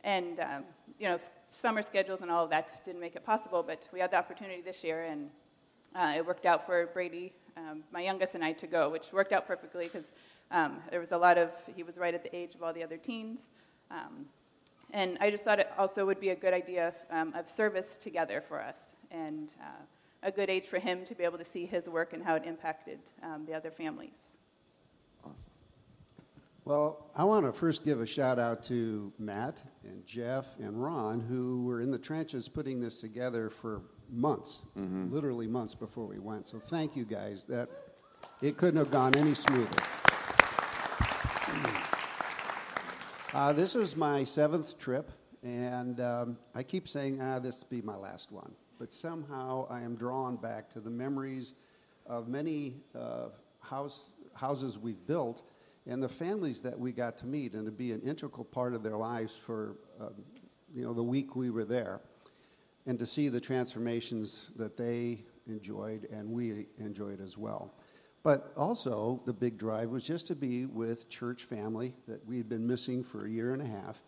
And, 0.04 0.38
um, 0.40 0.64
you 1.00 1.08
know, 1.08 1.16
summer 1.49 1.80
schedules 1.80 2.20
and 2.20 2.30
all 2.30 2.44
of 2.44 2.50
that 2.50 2.84
didn't 2.84 3.00
make 3.00 3.16
it 3.16 3.25
possible, 3.25 3.62
but 3.62 3.88
we 3.90 4.00
had 4.00 4.11
the 4.11 4.18
opportunity 4.18 4.61
this 4.61 4.84
year, 4.84 5.04
and 5.04 5.30
uh, 5.96 6.12
it 6.16 6.26
worked 6.26 6.44
out 6.44 6.66
for 6.66 6.87
Brady, 6.88 7.32
um, 7.56 7.82
my 7.90 8.02
youngest, 8.02 8.34
and 8.34 8.44
I 8.44 8.52
to 8.52 8.66
go, 8.66 8.90
which 8.90 9.12
worked 9.12 9.32
out 9.32 9.46
perfectly 9.46 9.84
because 9.84 10.12
um, 10.50 10.76
there 10.90 11.00
was 11.00 11.12
a 11.12 11.16
lot 11.16 11.38
of, 11.38 11.50
he 11.75 11.82
was 11.82 11.96
right 11.96 12.14
at 12.14 12.23
the 12.23 12.37
age 12.37 12.54
of 12.54 12.62
all 12.62 12.75
the 12.75 12.84
other 12.84 12.99
teens. 12.99 13.49
Um, 13.90 14.26
and 14.90 15.16
I 15.20 15.30
just 15.30 15.42
thought 15.42 15.58
it 15.58 15.73
also 15.78 16.04
would 16.04 16.20
be 16.20 16.28
a 16.28 16.37
good 16.37 16.52
idea 16.52 16.92
um, 17.11 17.32
of 17.34 17.49
service 17.49 17.96
together 17.96 18.42
for 18.46 18.61
us 18.61 18.96
and 19.11 19.52
uh, 19.61 19.84
a 20.23 20.30
good 20.30 20.50
age 20.50 20.66
for 20.66 20.78
him 20.78 21.06
to 21.06 21.14
be 21.14 21.25
able 21.25 21.38
to 21.38 21.44
see 21.44 21.64
his 21.64 21.88
work 21.88 22.12
and 22.12 22.23
how 22.23 22.34
it 22.34 22.44
impacted 22.44 22.99
um, 23.23 23.46
the 23.46 23.54
other 23.54 23.70
families. 23.70 24.33
Well, 26.66 27.11
I 27.14 27.25
want 27.25 27.44
to 27.44 27.52
first 27.52 27.85
give 27.85 28.00
a 28.00 28.06
shout 28.06 28.38
out 28.38 28.62
to 28.64 29.12
Matt 29.18 29.62
and 29.85 30.06
Jeff 30.06 30.59
and 30.59 30.83
Ron, 30.83 31.21
who 31.21 31.62
were 31.62 31.83
in 31.83 31.90
the 31.90 31.99
trenches 31.99 32.49
putting 32.49 32.80
this 32.80 33.00
together 33.00 33.50
for 33.50 33.83
months, 34.11 34.64
mm-hmm. 34.75 35.12
literally 35.12 35.47
months 35.47 35.75
before 35.75 36.06
we 36.06 36.18
went. 36.18 36.47
So 36.47 36.59
thank 36.59 36.97
you 36.97 37.04
guys. 37.04 37.44
That 37.44 37.68
it 38.40 38.56
couldn't 38.56 38.78
have 38.78 38.90
gone 38.90 39.14
any 39.14 39.35
smoother. 39.35 39.83
Uh, 43.35 43.52
this 43.52 43.75
is 43.75 43.97
my 43.97 44.23
seventh 44.23 44.78
trip, 44.78 45.11
and 45.42 45.99
um, 45.99 46.38
I 46.54 46.62
keep 46.62 46.87
saying, 46.87 47.21
ah, 47.21 47.40
this 47.40 47.64
will 47.64 47.80
be 47.80 47.83
my 47.83 47.97
last 47.97 48.30
one. 48.30 48.52
But 48.78 48.92
somehow 48.92 49.66
I 49.68 49.80
am 49.80 49.97
drawn 49.97 50.37
back 50.37 50.71
to 50.71 50.78
the 50.78 50.88
memories 50.88 51.54
of 52.06 52.28
many 52.28 52.76
uh, 52.94 53.30
house, 53.59 54.12
houses 54.35 54.78
we've 54.78 55.04
built 55.09 55.42
and 55.86 56.02
the 56.02 56.08
families 56.08 56.60
that 56.62 56.78
we 56.78 56.92
got 56.92 57.18
to 57.18 57.26
meet 57.26 57.54
and 57.54 57.66
to 57.66 57.72
be 57.72 57.92
an 57.92 58.00
integral 58.00 58.44
part 58.44 58.74
of 58.74 58.82
their 58.82 58.96
lives 58.96 59.36
for 59.36 59.76
uh, 60.00 60.08
you 60.74 60.82
know, 60.82 60.92
the 60.92 61.02
week 61.02 61.36
we 61.36 61.50
were 61.50 61.64
there 61.64 62.00
and 62.86 62.98
to 62.98 63.06
see 63.06 63.28
the 63.28 63.40
transformations 63.40 64.50
that 64.56 64.76
they 64.76 65.24
enjoyed 65.46 66.06
and 66.10 66.28
we 66.28 66.66
enjoyed 66.78 67.20
as 67.20 67.38
well. 67.38 67.74
But 68.22 68.52
also, 68.56 69.20
the 69.26 69.34
big 69.34 69.58
drive 69.58 69.90
was 69.90 70.06
just 70.06 70.26
to 70.28 70.34
be 70.34 70.64
with 70.64 71.10
church 71.10 71.44
family 71.44 71.94
that 72.08 72.24
we 72.26 72.38
had 72.38 72.48
been 72.48 72.66
missing 72.66 73.04
for 73.04 73.26
a 73.26 73.30
year 73.30 73.52
and 73.52 73.62
a 73.62 73.66
half. 73.66 74.02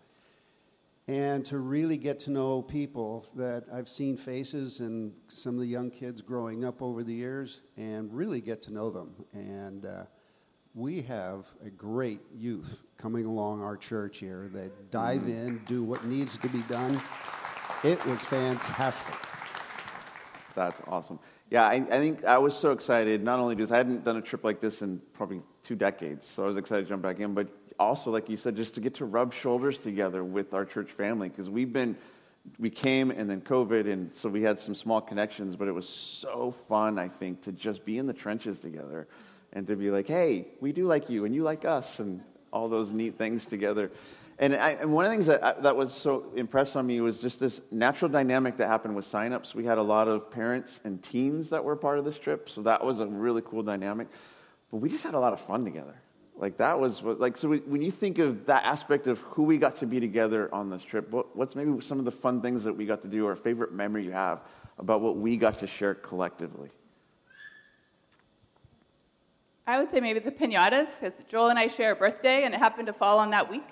and 1.08 1.44
to 1.44 1.58
really 1.58 1.96
get 1.96 2.18
to 2.18 2.32
know 2.32 2.62
people 2.62 3.26
that 3.36 3.64
I've 3.72 3.88
seen 3.88 4.16
faces 4.16 4.80
and 4.80 5.12
some 5.28 5.54
of 5.54 5.60
the 5.60 5.66
young 5.66 5.90
kids 5.90 6.20
growing 6.20 6.64
up 6.64 6.82
over 6.82 7.04
the 7.04 7.14
years 7.14 7.60
and 7.76 8.12
really 8.12 8.40
get 8.40 8.60
to 8.62 8.72
know 8.72 8.90
them. 8.90 9.14
And 9.32 9.86
uh, 9.86 10.04
we 10.76 11.00
have 11.00 11.46
a 11.64 11.70
great 11.70 12.20
youth 12.36 12.82
coming 12.98 13.24
along 13.24 13.62
our 13.62 13.78
church 13.78 14.18
here 14.18 14.50
that 14.52 14.90
dive 14.90 15.22
Mm-hmm. 15.22 15.48
in, 15.48 15.60
do 15.64 15.82
what 15.82 16.04
needs 16.04 16.36
to 16.36 16.48
be 16.50 16.60
done. 16.68 17.00
It 17.82 18.04
was 18.04 18.22
fantastic. 18.26 19.14
That's 20.54 20.80
awesome. 20.86 21.18
Yeah, 21.50 21.64
I, 21.64 21.74
I 21.74 21.98
think 21.98 22.24
I 22.24 22.36
was 22.36 22.54
so 22.54 22.72
excited, 22.72 23.22
not 23.22 23.38
only 23.38 23.54
because 23.54 23.72
I 23.72 23.78
hadn't 23.78 24.04
done 24.04 24.18
a 24.18 24.22
trip 24.22 24.44
like 24.44 24.60
this 24.60 24.82
in 24.82 25.00
probably 25.14 25.40
two 25.62 25.76
decades, 25.76 26.26
so 26.28 26.44
I 26.44 26.46
was 26.46 26.58
excited 26.58 26.82
to 26.82 26.88
jump 26.90 27.02
back 27.02 27.20
in, 27.20 27.32
but 27.32 27.48
also, 27.78 28.10
like 28.10 28.28
you 28.28 28.36
said, 28.36 28.54
just 28.54 28.74
to 28.74 28.80
get 28.80 28.94
to 28.96 29.06
rub 29.06 29.32
shoulders 29.32 29.78
together 29.78 30.24
with 30.24 30.52
our 30.52 30.66
church 30.66 30.92
family, 30.92 31.30
because 31.30 31.48
we've 31.48 31.72
been, 31.72 31.96
we 32.58 32.68
came 32.68 33.10
and 33.10 33.30
then 33.30 33.40
COVID, 33.40 33.90
and 33.90 34.14
so 34.14 34.28
we 34.28 34.42
had 34.42 34.60
some 34.60 34.74
small 34.74 35.00
connections, 35.00 35.56
but 35.56 35.68
it 35.68 35.72
was 35.72 35.88
so 35.88 36.50
fun, 36.50 36.98
I 36.98 37.08
think, 37.08 37.42
to 37.42 37.52
just 37.52 37.84
be 37.84 37.96
in 37.96 38.06
the 38.06 38.14
trenches 38.14 38.60
together 38.60 39.08
and 39.52 39.66
to 39.66 39.76
be 39.76 39.90
like, 39.90 40.06
hey, 40.06 40.46
we 40.60 40.72
do 40.72 40.84
like 40.86 41.08
you, 41.08 41.24
and 41.24 41.34
you 41.34 41.42
like 41.42 41.64
us, 41.64 41.98
and 41.98 42.22
all 42.52 42.68
those 42.68 42.92
neat 42.92 43.18
things 43.18 43.46
together. 43.46 43.90
And, 44.38 44.54
I, 44.54 44.70
and 44.72 44.92
one 44.92 45.06
of 45.06 45.10
the 45.10 45.14
things 45.14 45.26
that, 45.26 45.42
I, 45.42 45.52
that 45.62 45.76
was 45.76 45.94
so 45.94 46.26
impressed 46.36 46.76
on 46.76 46.86
me 46.86 47.00
was 47.00 47.20
just 47.20 47.40
this 47.40 47.60
natural 47.70 48.10
dynamic 48.10 48.58
that 48.58 48.68
happened 48.68 48.94
with 48.94 49.06
signups. 49.06 49.54
We 49.54 49.64
had 49.64 49.78
a 49.78 49.82
lot 49.82 50.08
of 50.08 50.30
parents 50.30 50.80
and 50.84 51.02
teens 51.02 51.50
that 51.50 51.64
were 51.64 51.74
part 51.74 51.98
of 51.98 52.04
this 52.04 52.18
trip, 52.18 52.50
so 52.50 52.62
that 52.62 52.84
was 52.84 53.00
a 53.00 53.06
really 53.06 53.42
cool 53.42 53.62
dynamic. 53.62 54.08
But 54.70 54.78
we 54.78 54.90
just 54.90 55.04
had 55.04 55.14
a 55.14 55.18
lot 55.18 55.32
of 55.32 55.40
fun 55.40 55.64
together. 55.64 55.94
Like 56.36 56.58
that 56.58 56.78
was 56.78 57.02
what, 57.02 57.18
like 57.18 57.38
so. 57.38 57.48
We, 57.48 57.58
when 57.60 57.80
you 57.80 57.90
think 57.90 58.18
of 58.18 58.44
that 58.44 58.64
aspect 58.64 59.06
of 59.06 59.20
who 59.20 59.44
we 59.44 59.56
got 59.56 59.76
to 59.76 59.86
be 59.86 60.00
together 60.00 60.54
on 60.54 60.68
this 60.68 60.82
trip, 60.82 61.10
what, 61.10 61.34
what's 61.34 61.56
maybe 61.56 61.80
some 61.80 61.98
of 61.98 62.04
the 62.04 62.12
fun 62.12 62.42
things 62.42 62.64
that 62.64 62.74
we 62.74 62.84
got 62.84 63.00
to 63.02 63.08
do, 63.08 63.26
or 63.26 63.34
favorite 63.36 63.72
memory 63.72 64.04
you 64.04 64.12
have 64.12 64.42
about 64.78 65.00
what 65.00 65.16
we 65.16 65.38
got 65.38 65.58
to 65.60 65.66
share 65.66 65.94
collectively? 65.94 66.68
I 69.68 69.80
would 69.80 69.90
say 69.90 69.98
maybe 69.98 70.20
the 70.20 70.30
pinatas, 70.30 71.00
because 71.00 71.22
Joel 71.28 71.48
and 71.48 71.58
I 71.58 71.66
share 71.66 71.90
a 71.90 71.96
birthday, 71.96 72.44
and 72.44 72.54
it 72.54 72.58
happened 72.58 72.86
to 72.86 72.92
fall 72.92 73.18
on 73.18 73.30
that 73.30 73.50
week. 73.50 73.66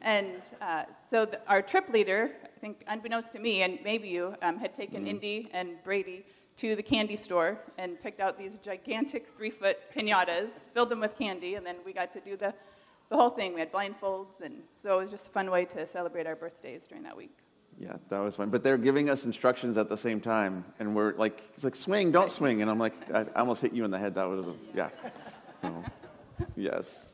And 0.00 0.28
uh, 0.62 0.84
so 1.10 1.24
the, 1.26 1.40
our 1.48 1.60
trip 1.60 1.88
leader, 1.88 2.30
I 2.44 2.60
think 2.60 2.84
unbeknownst 2.86 3.32
to 3.32 3.40
me, 3.40 3.62
and 3.62 3.80
maybe 3.82 4.08
you, 4.08 4.36
um, 4.42 4.58
had 4.58 4.72
taken 4.74 5.08
Indy 5.08 5.50
and 5.52 5.82
Brady 5.82 6.24
to 6.58 6.76
the 6.76 6.82
candy 6.84 7.16
store 7.16 7.58
and 7.78 8.00
picked 8.00 8.20
out 8.20 8.38
these 8.38 8.58
gigantic 8.58 9.26
three-foot 9.36 9.78
pinatas, 9.92 10.50
filled 10.72 10.88
them 10.88 11.00
with 11.00 11.18
candy, 11.18 11.56
and 11.56 11.66
then 11.66 11.76
we 11.84 11.92
got 11.92 12.12
to 12.12 12.20
do 12.20 12.36
the, 12.36 12.54
the 13.08 13.16
whole 13.16 13.30
thing. 13.30 13.52
We 13.52 13.58
had 13.58 13.72
blindfolds, 13.72 14.40
and 14.44 14.54
so 14.80 15.00
it 15.00 15.02
was 15.02 15.10
just 15.10 15.28
a 15.28 15.30
fun 15.30 15.50
way 15.50 15.64
to 15.64 15.84
celebrate 15.84 16.28
our 16.28 16.36
birthdays 16.36 16.86
during 16.86 17.02
that 17.02 17.16
week. 17.16 17.36
Yeah, 17.78 17.96
that 18.10 18.18
was 18.18 18.36
fun. 18.36 18.50
But 18.50 18.62
they're 18.62 18.78
giving 18.78 19.08
us 19.08 19.24
instructions 19.24 19.78
at 19.78 19.88
the 19.88 19.96
same 19.96 20.20
time, 20.20 20.64
and 20.78 20.94
we're 20.94 21.14
like, 21.14 21.42
it's 21.54 21.64
like 21.64 21.74
swing, 21.74 22.12
don't 22.12 22.30
swing, 22.30 22.62
and 22.62 22.70
I'm 22.70 22.78
like, 22.78 22.94
I 23.12 23.24
almost 23.36 23.62
hit 23.62 23.72
you 23.72 23.84
in 23.84 23.90
the 23.90 23.98
head. 23.98 24.14
That 24.14 24.28
was, 24.28 24.46
a, 24.46 24.54
yeah. 24.74 24.90
So, 25.62 25.84
yes. 26.56 27.06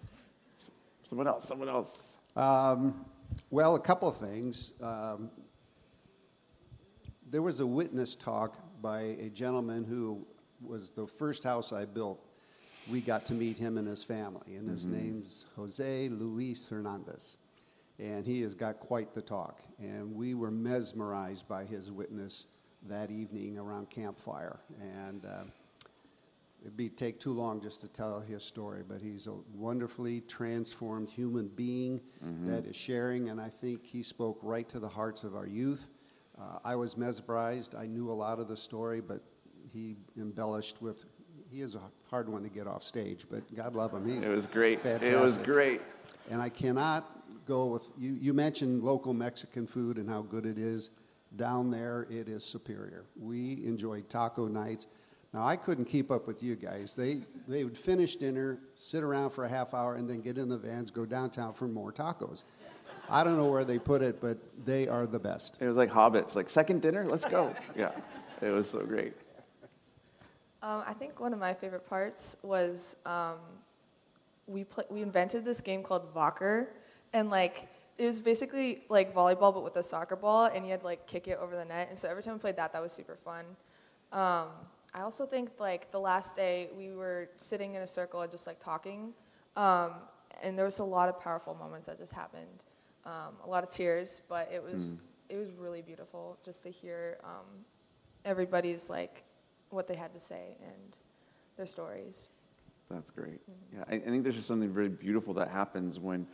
Someone 1.09 1.27
else. 1.27 1.47
Someone 1.47 1.69
else. 1.69 1.99
Um, 2.35 3.05
well, 3.51 3.75
a 3.75 3.81
couple 3.81 4.09
of 4.09 4.17
things. 4.17 4.73
Um, 4.83 5.31
there 7.29 7.43
was 7.43 7.61
a 7.61 7.67
witness 7.67 8.15
talk 8.15 8.59
by 8.81 9.01
a 9.01 9.29
gentleman 9.31 9.85
who 9.85 10.27
was 10.61 10.91
the 10.91 11.07
first 11.07 11.45
house 11.45 11.73
I 11.73 11.85
built. 11.85 12.25
We 12.91 13.01
got 13.01 13.27
to 13.27 13.35
meet 13.35 13.59
him 13.59 13.79
and 13.79 13.89
his 13.89 14.05
family, 14.05 14.55
and 14.55 14.69
his 14.69 14.87
name's 14.87 15.47
Jose 15.57 16.09
Luis 16.09 16.69
Hernandez. 16.69 17.37
And 17.99 18.25
he 18.25 18.43
has 18.43 18.55
got 18.55 18.79
quite 18.79 19.13
the 19.13 19.23
talk. 19.23 19.61
And 19.79 20.15
we 20.15 20.35
were 20.35 20.51
mesmerized 20.51 21.49
by 21.49 21.65
his 21.65 21.91
witness 21.91 22.47
that 22.89 23.11
evening 23.11 23.59
around 23.59 23.91
campfire. 23.91 24.61
And 24.81 25.25
uh, 25.25 25.45
it'd 26.67 26.77
be 26.77 26.89
take 26.89 27.21
too 27.21 27.33
long 27.33 27.61
just 27.61 27.81
to 27.81 27.89
tell 27.89 28.19
his 28.19 28.43
story, 28.43 28.83
but 28.87 29.01
he's 29.01 29.29
a 29.29 29.35
wonderfully 29.55 30.21
transformed 30.23 31.09
human 31.09 31.47
being 31.47 32.01
that 32.45 32.67
is 32.67 32.75
sharing, 32.75 33.29
and 33.29 33.41
I 33.41 33.49
think 33.49 33.87
he 33.87 34.03
spoke 34.03 34.41
right 34.43 34.69
to 34.71 34.81
the 34.81 34.89
hearts 34.89 35.23
of 35.23 35.37
our 35.37 35.47
youth. 35.47 35.91
Uh, 36.37 36.59
I 36.65 36.75
was 36.75 36.97
mesmerized. 36.97 37.77
I 37.77 37.87
knew 37.87 38.11
a 38.11 38.13
lot 38.13 38.41
of 38.41 38.49
the 38.49 38.57
story, 38.57 39.01
but 39.01 39.23
he 39.73 39.97
embellished 40.19 40.83
with. 40.83 41.05
He 41.49 41.61
is 41.61 41.77
a 41.77 41.81
hard 42.11 42.29
one 42.29 42.43
to 42.43 42.49
get 42.49 42.67
off 42.67 42.83
stage, 42.83 43.27
but 43.31 43.43
God 43.55 43.77
love 43.77 43.93
him. 43.95 44.05
He's 44.05 44.29
It 44.29 44.35
was 44.35 44.47
great. 44.47 44.81
Fantastic. 44.81 45.15
It 45.15 45.21
was 45.21 45.39
great. 45.39 45.81
And 46.29 46.43
I 46.43 46.49
cannot 46.49 47.09
go 47.47 47.67
with 47.67 47.89
you. 47.97 48.13
You 48.13 48.35
mentioned 48.35 48.83
local 48.83 49.15
Mexican 49.15 49.69
food 49.69 49.99
and 49.99 50.11
how 50.11 50.23
good 50.23 50.45
it 50.45 50.59
is. 50.59 50.91
Down 51.37 51.71
there, 51.71 52.07
it 52.11 52.29
is 52.29 52.45
superior. 52.45 53.05
We 53.17 53.65
enjoyed 53.65 54.09
taco 54.09 54.49
nights. 54.49 54.89
Now, 55.37 55.47
I 55.47 55.55
couldn't 55.55 55.85
keep 55.85 56.11
up 56.11 56.27
with 56.27 56.43
you 56.43 56.57
guys. 56.57 56.97
They, 56.97 57.21
they 57.47 57.65
would 57.65 57.77
finish 57.77 58.17
dinner, 58.17 58.59
sit 58.75 59.03
around 59.03 59.33
for 59.33 59.45
a 59.45 59.49
half 59.51 59.75
hour, 59.75 59.97
and 59.97 60.09
then 60.09 60.23
get 60.23 60.39
in 60.39 60.49
the 60.49 60.57
vans, 60.57 60.91
go 60.91 61.05
downtown 61.05 61.53
for 61.53 61.69
more 61.69 61.93
tacos. 61.93 62.45
I 63.11 63.23
don't 63.23 63.37
know 63.37 63.51
where 63.51 63.63
they 63.63 63.79
put 63.79 64.01
it, 64.01 64.19
but 64.19 64.39
they 64.65 64.89
are 64.89 65.07
the 65.07 65.19
best. 65.19 65.59
It 65.61 65.69
was 65.69 65.77
like 65.77 65.91
hobbits, 65.91 66.37
like 66.37 66.49
second 66.49 66.81
dinner, 66.81 67.05
let's 67.05 67.27
go. 67.27 67.55
Yeah, 67.77 67.91
it 68.41 68.49
was 68.49 68.71
so 68.71 68.79
great. 68.81 69.13
Um, 70.63 70.83
I 70.87 70.95
think 70.95 71.21
one 71.21 71.35
of 71.35 71.39
my 71.39 71.53
favorite 71.53 71.87
parts 71.87 72.39
was 72.43 72.97
um, 73.05 73.37
we 74.47 74.65
play, 74.65 74.85
we 74.89 75.03
invented 75.03 75.45
this 75.45 75.61
game 75.61 75.83
called 75.83 76.15
Vocker, 76.15 76.69
and 77.13 77.29
like 77.29 77.69
it 77.99 78.07
was 78.07 78.21
basically 78.21 78.85
like 78.89 79.15
volleyball 79.15 79.53
but 79.53 79.63
with 79.63 79.77
a 79.77 79.83
soccer 79.83 80.17
ball, 80.17 80.47
and 80.47 80.65
you 80.65 80.71
had 80.71 80.81
to 80.81 80.87
like 80.87 81.07
kick 81.07 81.29
it 81.29 81.39
over 81.43 81.55
the 81.55 81.65
net. 81.67 81.89
And 81.91 81.99
so 81.99 82.09
every 82.09 82.23
time 82.23 82.33
we 82.33 82.41
played 82.41 82.57
that, 82.57 82.73
that 82.73 82.81
was 82.81 82.93
super 82.93 83.19
fun. 83.23 83.45
Um, 84.13 84.47
I 84.97 85.03
also 85.03 85.27
think 85.27 85.51
like 85.59 85.93
the 85.93 86.01
last 86.01 86.35
day 86.35 86.71
we 86.77 86.93
were 86.95 87.29
sitting 87.37 87.75
in 87.75 87.83
a 87.83 87.87
circle 87.87 88.23
and 88.23 88.33
just 88.33 88.47
like 88.47 88.59
talking, 88.65 89.13
um, 89.55 89.93
and 90.43 90.57
there 90.57 90.65
was 90.65 90.79
a 90.79 90.85
lot 90.85 91.11
of 91.11 91.21
powerful 91.21 91.55
moments 91.55 91.87
that 91.87 91.99
just 91.99 92.15
happened. 92.15 92.63
Um, 93.05 93.35
a 93.45 93.49
lot 93.49 93.63
of 93.63 93.69
tears, 93.69 94.23
but 94.27 94.51
it 94.53 94.63
was 94.63 94.97
it 95.29 95.37
was 95.37 95.53
really 95.53 95.83
beautiful 95.83 96.39
just 96.45 96.63
to 96.63 96.71
hear 96.71 97.19
um, 97.25 97.45
everybody's 98.25 98.89
like 98.89 99.23
what 99.69 99.87
they 99.87 99.95
had 99.95 100.15
to 100.15 100.21
say 100.21 100.57
and 100.63 100.97
their 101.59 101.67
stories. 101.67 102.29
That's 102.91 103.11
great. 103.11 103.41
Yeah, 103.75 103.85
I, 103.89 103.97
I 103.97 103.99
think 103.99 104.23
there's 104.23 104.37
just 104.37 104.49
something 104.49 104.73
very 104.73 104.89
beautiful 104.89 105.35
that 105.35 105.51
happens 105.51 105.99
when 105.99 106.27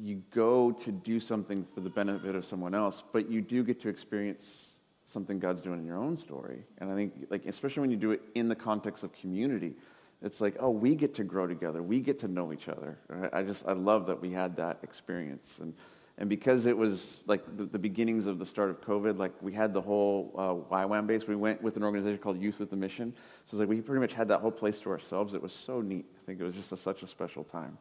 you 0.00 0.22
go 0.30 0.72
to 0.72 0.90
do 0.90 1.20
something 1.20 1.66
for 1.74 1.80
the 1.80 1.90
benefit 1.90 2.34
of 2.34 2.44
someone 2.44 2.74
else, 2.74 3.02
but 3.12 3.30
you 3.30 3.42
do 3.42 3.62
get 3.62 3.80
to 3.82 3.88
experience 3.88 4.73
something 5.14 5.38
God's 5.38 5.62
doing 5.62 5.78
in 5.78 5.86
your 5.86 5.96
own 5.96 6.18
story. 6.18 6.64
And 6.78 6.90
I 6.90 6.94
think, 6.94 7.28
like, 7.30 7.46
especially 7.46 7.80
when 7.80 7.90
you 7.90 7.96
do 7.96 8.10
it 8.10 8.20
in 8.34 8.48
the 8.48 8.54
context 8.54 9.02
of 9.04 9.12
community, 9.14 9.74
it's 10.20 10.40
like, 10.40 10.56
oh, 10.60 10.70
we 10.70 10.94
get 10.94 11.14
to 11.14 11.24
grow 11.24 11.46
together. 11.46 11.82
We 11.82 12.00
get 12.00 12.18
to 12.18 12.28
know 12.28 12.52
each 12.52 12.68
other. 12.68 12.98
Right? 13.08 13.30
I 13.32 13.42
just, 13.42 13.66
I 13.66 13.72
love 13.72 14.06
that 14.06 14.20
we 14.20 14.32
had 14.32 14.56
that 14.56 14.78
experience. 14.82 15.58
And, 15.60 15.72
and 16.18 16.28
because 16.28 16.66
it 16.66 16.76
was 16.76 17.24
like 17.26 17.42
the, 17.56 17.64
the 17.64 17.78
beginnings 17.78 18.26
of 18.26 18.38
the 18.38 18.46
start 18.46 18.70
of 18.70 18.80
COVID, 18.80 19.18
like 19.18 19.32
we 19.40 19.52
had 19.52 19.72
the 19.72 19.80
whole 19.80 20.32
uh, 20.36 20.74
YWAM 20.74 21.06
base. 21.06 21.26
We 21.26 21.36
went 21.36 21.62
with 21.62 21.76
an 21.76 21.84
organization 21.84 22.18
called 22.18 22.40
Youth 22.40 22.58
with 22.58 22.72
a 22.72 22.76
Mission. 22.76 23.14
So 23.46 23.54
it's 23.56 23.60
like 23.60 23.68
we 23.68 23.80
pretty 23.80 24.00
much 24.00 24.12
had 24.12 24.28
that 24.28 24.40
whole 24.40 24.52
place 24.52 24.80
to 24.80 24.90
ourselves. 24.90 25.34
It 25.34 25.42
was 25.42 25.52
so 25.52 25.80
neat. 25.80 26.06
I 26.22 26.26
think 26.26 26.40
it 26.40 26.44
was 26.44 26.54
just 26.54 26.72
a, 26.72 26.76
such 26.76 27.02
a 27.02 27.06
special 27.06 27.44
time. 27.44 27.78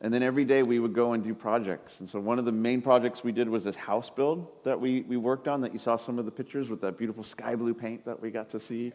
And 0.00 0.14
then 0.14 0.22
every 0.22 0.44
day 0.44 0.62
we 0.62 0.78
would 0.78 0.92
go 0.92 1.12
and 1.12 1.24
do 1.24 1.34
projects. 1.34 1.98
And 1.98 2.08
so 2.08 2.20
one 2.20 2.38
of 2.38 2.44
the 2.44 2.52
main 2.52 2.82
projects 2.82 3.24
we 3.24 3.32
did 3.32 3.48
was 3.48 3.64
this 3.64 3.74
house 3.74 4.08
build 4.08 4.46
that 4.62 4.80
we, 4.80 5.00
we 5.02 5.16
worked 5.16 5.48
on 5.48 5.60
that 5.62 5.72
you 5.72 5.80
saw 5.80 5.96
some 5.96 6.20
of 6.20 6.24
the 6.24 6.30
pictures 6.30 6.70
with 6.70 6.80
that 6.82 6.96
beautiful 6.96 7.24
sky 7.24 7.56
blue 7.56 7.74
paint 7.74 8.04
that 8.04 8.20
we 8.22 8.30
got 8.30 8.48
to 8.50 8.60
see. 8.60 8.92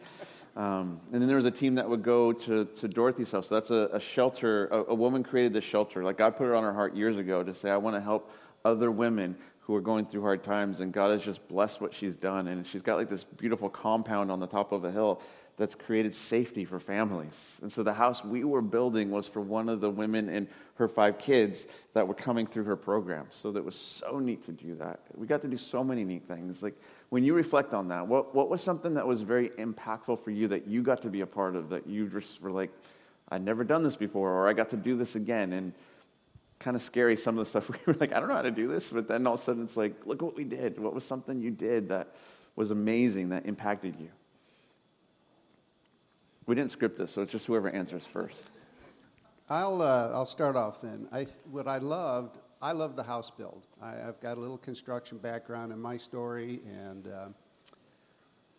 Um, 0.56 1.00
and 1.12 1.20
then 1.20 1.28
there 1.28 1.36
was 1.36 1.44
a 1.44 1.50
team 1.50 1.74
that 1.74 1.86
would 1.86 2.02
go 2.02 2.32
to, 2.32 2.64
to 2.64 2.88
Dorothy's 2.88 3.30
house. 3.30 3.48
So 3.48 3.54
that's 3.54 3.70
a, 3.70 3.90
a 3.92 4.00
shelter. 4.00 4.66
A, 4.68 4.92
a 4.92 4.94
woman 4.94 5.22
created 5.22 5.52
this 5.52 5.64
shelter. 5.64 6.02
Like 6.02 6.16
God 6.16 6.36
put 6.36 6.48
it 6.48 6.54
on 6.54 6.62
her 6.62 6.72
heart 6.72 6.96
years 6.96 7.18
ago 7.18 7.42
to 7.42 7.52
say, 7.52 7.68
I 7.70 7.76
want 7.76 7.96
to 7.96 8.00
help 8.00 8.30
other 8.64 8.90
women 8.90 9.36
who 9.66 9.74
are 9.74 9.80
going 9.80 10.04
through 10.06 10.22
hard 10.22 10.44
times. 10.44 10.80
And 10.80 10.92
God 10.92 11.10
has 11.10 11.22
just 11.22 11.46
blessed 11.48 11.80
what 11.80 11.94
she's 11.94 12.16
done. 12.16 12.48
And 12.48 12.66
she's 12.66 12.82
got 12.82 12.96
like 12.96 13.08
this 13.08 13.24
beautiful 13.24 13.70
compound 13.70 14.30
on 14.30 14.40
the 14.40 14.46
top 14.46 14.72
of 14.72 14.84
a 14.84 14.90
hill 14.90 15.22
that's 15.56 15.74
created 15.74 16.14
safety 16.14 16.64
for 16.64 16.80
families. 16.80 17.58
And 17.62 17.72
so 17.72 17.82
the 17.82 17.94
house 17.94 18.24
we 18.24 18.42
were 18.42 18.60
building 18.60 19.10
was 19.10 19.28
for 19.28 19.40
one 19.40 19.68
of 19.68 19.80
the 19.80 19.88
women 19.88 20.28
and 20.28 20.48
her 20.74 20.88
five 20.88 21.18
kids 21.18 21.66
that 21.92 22.08
were 22.08 22.14
coming 22.14 22.46
through 22.46 22.64
her 22.64 22.76
program. 22.76 23.28
So 23.30 23.52
that 23.52 23.64
was 23.64 23.76
so 23.76 24.18
neat 24.18 24.44
to 24.46 24.52
do 24.52 24.74
that. 24.76 25.00
We 25.14 25.28
got 25.28 25.42
to 25.42 25.48
do 25.48 25.56
so 25.56 25.84
many 25.84 26.02
neat 26.04 26.26
things. 26.26 26.62
Like 26.62 26.74
when 27.10 27.22
you 27.22 27.34
reflect 27.34 27.72
on 27.72 27.88
that, 27.88 28.08
what, 28.08 28.34
what 28.34 28.50
was 28.50 28.62
something 28.62 28.94
that 28.94 29.06
was 29.06 29.22
very 29.22 29.50
impactful 29.50 30.24
for 30.24 30.32
you 30.32 30.48
that 30.48 30.66
you 30.66 30.82
got 30.82 31.02
to 31.02 31.08
be 31.08 31.20
a 31.20 31.26
part 31.26 31.54
of 31.54 31.68
that 31.70 31.86
you 31.86 32.08
just 32.08 32.42
were 32.42 32.50
like, 32.50 32.70
I'd 33.28 33.44
never 33.44 33.64
done 33.64 33.82
this 33.84 33.96
before, 33.96 34.30
or 34.30 34.48
I 34.48 34.52
got 34.52 34.70
to 34.70 34.76
do 34.76 34.96
this 34.96 35.14
again? 35.14 35.52
And 35.52 35.72
kind 36.58 36.76
of 36.76 36.82
scary 36.82 37.16
some 37.16 37.36
of 37.36 37.44
the 37.44 37.46
stuff 37.46 37.68
we 37.86 37.92
were 37.92 37.94
like, 37.94 38.12
I 38.12 38.20
don't 38.20 38.28
know 38.28 38.34
how 38.34 38.42
to 38.42 38.50
do 38.50 38.68
this. 38.68 38.90
But 38.90 39.08
then 39.08 39.26
all 39.26 39.34
of 39.34 39.40
a 39.40 39.42
sudden 39.42 39.64
it's 39.64 39.76
like, 39.76 40.06
look 40.06 40.22
what 40.22 40.36
we 40.36 40.44
did. 40.44 40.78
What 40.78 40.94
was 40.94 41.04
something 41.04 41.40
you 41.40 41.50
did 41.50 41.88
that 41.88 42.14
was 42.56 42.70
amazing, 42.70 43.30
that 43.30 43.46
impacted 43.46 43.96
you? 43.98 44.10
We 46.46 46.54
didn't 46.54 46.72
script 46.72 46.98
this, 46.98 47.10
so 47.10 47.22
it's 47.22 47.32
just 47.32 47.46
whoever 47.46 47.70
answers 47.70 48.04
first. 48.04 48.48
I'll, 49.48 49.80
uh, 49.80 50.10
I'll 50.12 50.26
start 50.26 50.56
off 50.56 50.82
then. 50.82 51.08
I, 51.10 51.26
what 51.50 51.66
I 51.66 51.78
loved 51.78 52.38
I 52.64 52.72
love 52.72 52.96
the 52.96 53.02
house 53.02 53.30
build. 53.30 53.66
I, 53.82 53.90
have 53.96 54.20
got 54.20 54.38
a 54.38 54.40
little 54.40 54.56
construction 54.56 55.18
background 55.18 55.70
in 55.70 55.78
my 55.78 55.98
story, 55.98 56.62
and 56.66 57.06
uh, 57.06 57.26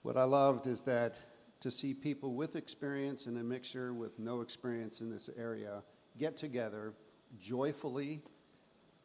what 0.03 0.15
I 0.15 0.25
loved 0.25 0.67
is 0.67 0.83
that 0.83 1.19
to 1.61 1.71
see 1.71 1.95
people 1.95 2.35
with 2.35 2.55
experience 2.55 3.25
and 3.25 3.35
a 3.39 3.43
mixture 3.43 3.95
with 3.95 4.19
no 4.19 4.41
experience 4.41 5.01
in 5.01 5.09
this 5.09 5.27
area 5.35 5.81
get 6.19 6.37
together 6.37 6.93
joyfully, 7.39 8.21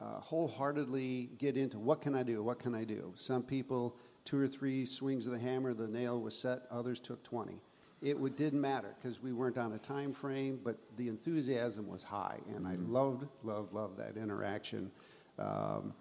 uh, 0.01 0.19
wholeheartedly 0.21 1.31
get 1.39 1.57
into 1.57 1.79
what 1.79 2.01
can 2.01 2.15
I 2.15 2.23
do? 2.23 2.43
What 2.43 2.59
can 2.59 2.75
I 2.75 2.85
do? 2.85 3.13
Some 3.17 3.43
people, 3.43 3.97
two 4.25 4.39
or 4.39 4.49
three 4.49 4.87
swings 4.87 5.27
of 5.27 5.33
the 5.33 5.39
hammer, 5.39 5.75
the 5.75 5.89
nail 5.89 6.21
was 6.21 6.37
set, 6.37 6.63
others 6.71 7.01
took 7.01 7.23
20 7.23 7.61
it 8.03 8.19
would, 8.19 8.37
didn't 8.37 8.61
matter 8.61 8.95
because 9.01 9.23
we 9.23 9.33
weren't 9.33 9.59
on 9.59 9.73
a 9.73 9.79
time 9.79 10.13
frame, 10.13 10.59
but 10.65 10.79
the 10.97 11.09
enthusiasm 11.09 11.89
was 11.89 12.03
high, 12.03 12.39
and 12.55 12.67
I 12.67 12.73
mm-hmm. 12.73 12.93
loved, 12.93 13.27
loved, 13.43 13.73
loved 13.73 13.99
that 13.99 14.17
interaction 14.17 14.91
um, 15.39 15.93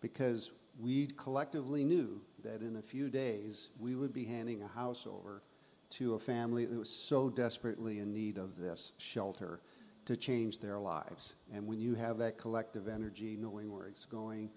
because 0.00 0.52
we 0.80 1.08
collectively 1.16 1.84
knew 1.84 2.20
that 2.42 2.62
in 2.62 2.76
a 2.76 2.82
few 2.82 3.08
days 3.08 3.70
we 3.78 3.94
would 3.94 4.12
be 4.12 4.24
handing 4.24 4.62
a 4.62 4.68
house 4.68 5.06
over 5.06 5.42
to 5.90 6.14
a 6.14 6.18
family 6.18 6.64
that 6.64 6.78
was 6.78 6.90
so 6.90 7.28
desperately 7.28 7.98
in 7.98 8.12
need 8.12 8.38
of 8.38 8.58
this 8.58 8.92
shelter 8.98 9.60
to 10.04 10.16
change 10.16 10.58
their 10.58 10.78
lives. 10.78 11.34
And 11.52 11.66
when 11.66 11.80
you 11.80 11.94
have 11.94 12.18
that 12.18 12.38
collective 12.38 12.88
energy, 12.88 13.36
knowing 13.38 13.72
where 13.72 13.86
it's 13.86 14.04
going, 14.04 14.50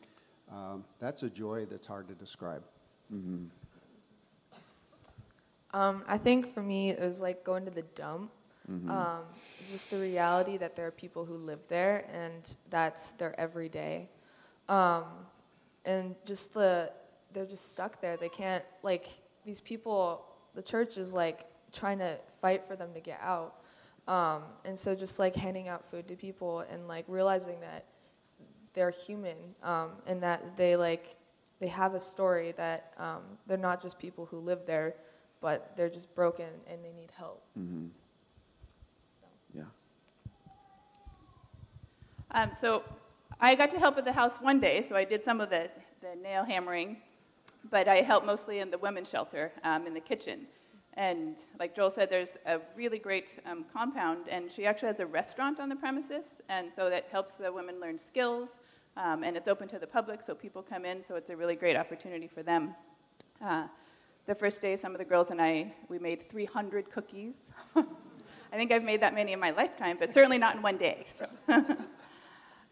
um, 0.51 0.83
that's 0.99 1.23
a 1.23 1.29
joy 1.29 1.65
that's 1.65 1.87
hard 1.87 2.07
to 2.07 2.15
describe. 2.15 2.63
Mm-hmm. 3.13 3.45
Um, 5.73 6.03
I 6.07 6.17
think 6.17 6.53
for 6.53 6.61
me, 6.61 6.89
it 6.89 6.99
was 6.99 7.21
like 7.21 7.43
going 7.43 7.65
to 7.65 7.71
the 7.71 7.83
dump. 7.95 8.31
Mm-hmm. 8.69 8.91
Um, 8.91 9.19
just 9.69 9.89
the 9.89 9.97
reality 9.97 10.57
that 10.57 10.75
there 10.75 10.87
are 10.87 10.91
people 10.91 11.23
who 11.23 11.37
live 11.37 11.59
there 11.69 12.05
and 12.11 12.55
that's 12.69 13.11
their 13.11 13.39
everyday. 13.39 14.09
Um, 14.67 15.05
and 15.85 16.15
just 16.25 16.53
the, 16.53 16.91
they're 17.31 17.45
just 17.45 17.71
stuck 17.71 18.01
there. 18.01 18.17
They 18.17 18.27
can't, 18.27 18.65
like, 18.83 19.07
these 19.45 19.61
people, 19.61 20.25
the 20.55 20.61
church 20.61 20.97
is 20.97 21.13
like 21.13 21.45
trying 21.71 21.99
to 21.99 22.17
fight 22.41 22.67
for 22.67 22.75
them 22.75 22.89
to 22.93 22.99
get 22.99 23.21
out. 23.21 23.61
Um, 24.07 24.43
and 24.63 24.79
so 24.79 24.95
just 24.95 25.19
like 25.19 25.35
handing 25.35 25.67
out 25.67 25.83
food 25.83 26.07
to 26.07 26.15
people 26.15 26.61
and 26.71 26.87
like 26.87 27.05
realizing 27.07 27.59
that 27.59 27.85
they're 28.73 28.91
human 28.91 29.37
um, 29.63 29.91
and 30.05 30.21
that 30.23 30.55
they 30.55 30.75
like, 30.75 31.15
they 31.59 31.67
have 31.67 31.93
a 31.93 31.99
story 31.99 32.53
that 32.57 32.93
um, 32.97 33.21
they're 33.47 33.57
not 33.57 33.81
just 33.81 33.99
people 33.99 34.25
who 34.25 34.39
live 34.39 34.65
there 34.65 34.95
but 35.41 35.73
they're 35.75 35.89
just 35.89 36.13
broken 36.15 36.47
and 36.67 36.83
they 36.83 36.91
need 36.91 37.11
help. 37.15 37.43
Mm-hmm. 37.57 37.87
So. 39.21 39.59
Yeah. 39.59 39.63
Um, 42.31 42.51
so 42.57 42.83
I 43.39 43.55
got 43.55 43.71
to 43.71 43.79
help 43.79 43.97
at 43.97 44.05
the 44.05 44.13
house 44.13 44.37
one 44.37 44.59
day, 44.59 44.81
so 44.81 44.95
I 44.95 45.03
did 45.03 45.23
some 45.23 45.41
of 45.41 45.49
the, 45.49 45.69
the 46.01 46.15
nail 46.21 46.43
hammering, 46.43 46.97
but 47.69 47.87
I 47.87 48.01
helped 48.01 48.25
mostly 48.25 48.59
in 48.59 48.71
the 48.71 48.77
women's 48.77 49.09
shelter 49.09 49.51
um, 49.63 49.87
in 49.87 49.93
the 49.93 49.99
kitchen. 49.99 50.47
And 50.97 51.37
like 51.59 51.75
Joel 51.75 51.91
said, 51.91 52.09
there's 52.09 52.37
a 52.47 52.59
really 52.75 52.97
great 52.97 53.39
um, 53.45 53.65
compound, 53.71 54.27
and 54.29 54.51
she 54.51 54.65
actually 54.65 54.87
has 54.87 54.99
a 54.99 55.05
restaurant 55.05 55.59
on 55.59 55.69
the 55.69 55.75
premises, 55.75 56.41
and 56.49 56.73
so 56.73 56.89
that 56.89 57.05
helps 57.11 57.35
the 57.35 57.53
women 57.53 57.79
learn 57.79 57.99
skills. 57.99 58.59
Um, 58.97 59.23
and 59.23 59.37
it's 59.37 59.47
open 59.47 59.67
to 59.67 59.77
the 59.77 59.85
public, 59.85 60.23
so 60.23 60.33
people 60.33 60.63
come 60.63 60.85
in, 60.85 61.03
so 61.03 61.15
it's 61.15 61.29
a 61.29 61.37
really 61.37 61.55
great 61.55 61.77
opportunity 61.77 62.27
for 62.27 62.41
them. 62.41 62.73
Uh, 63.39 63.67
the 64.25 64.33
first 64.33 64.59
day, 64.59 64.75
some 64.75 64.91
of 64.93 64.97
the 64.97 65.05
girls 65.05 65.29
and 65.29 65.39
I, 65.39 65.71
we 65.87 65.99
made 65.99 66.27
300 66.27 66.89
cookies. 66.89 67.35
I 67.75 68.55
think 68.55 68.71
I've 68.71 68.83
made 68.83 69.01
that 69.01 69.13
many 69.13 69.33
in 69.33 69.39
my 69.39 69.51
lifetime, 69.51 69.97
but 69.99 70.09
certainly 70.09 70.39
not 70.39 70.55
in 70.55 70.63
one 70.63 70.77
day. 70.77 71.05
So. 71.05 71.27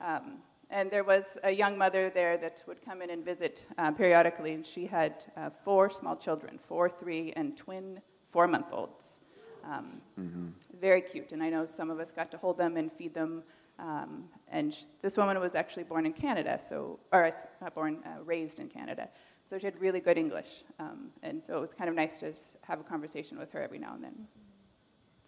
um, 0.01 0.39
and 0.71 0.89
there 0.89 1.03
was 1.03 1.25
a 1.43 1.51
young 1.51 1.77
mother 1.77 2.09
there 2.09 2.39
that 2.39 2.63
would 2.65 2.83
come 2.83 3.03
in 3.03 3.11
and 3.11 3.23
visit 3.23 3.67
uh, 3.77 3.91
periodically, 3.91 4.53
and 4.53 4.65
she 4.65 4.87
had 4.87 5.23
uh, 5.37 5.51
four 5.63 5.91
small 5.91 6.15
children 6.15 6.59
four, 6.67 6.89
three, 6.89 7.31
and 7.35 7.55
twin 7.55 8.01
four 8.35 8.47
month 8.49 8.73
olds. 8.73 9.21
Um, 9.63 10.01
mm-hmm. 10.19 10.47
Very 10.81 10.99
cute, 10.99 11.31
and 11.31 11.41
I 11.41 11.49
know 11.49 11.65
some 11.65 11.89
of 11.89 12.01
us 12.01 12.11
got 12.11 12.29
to 12.31 12.37
hold 12.37 12.57
them 12.57 12.75
and 12.75 12.91
feed 12.91 13.13
them. 13.13 13.43
Um, 13.79 14.25
and 14.49 14.73
sh- 14.73 14.83
this 15.01 15.15
woman 15.15 15.39
was 15.39 15.55
actually 15.55 15.85
born 15.85 16.05
in 16.05 16.11
Canada, 16.11 16.59
so 16.59 16.99
or 17.13 17.31
not 17.61 17.73
born, 17.73 17.99
uh, 18.05 18.21
raised 18.25 18.59
in 18.59 18.67
Canada. 18.67 19.07
So 19.45 19.57
she 19.57 19.65
had 19.67 19.79
really 19.79 20.01
good 20.01 20.17
English. 20.17 20.51
Um, 20.79 21.11
and 21.23 21.41
so 21.41 21.57
it 21.57 21.61
was 21.61 21.73
kind 21.73 21.89
of 21.89 21.95
nice 21.95 22.19
to 22.19 22.33
have 22.69 22.81
a 22.81 22.83
conversation 22.83 23.39
with 23.39 23.51
her 23.53 23.61
every 23.61 23.79
now 23.79 23.93
and 23.95 24.03
then. 24.03 24.27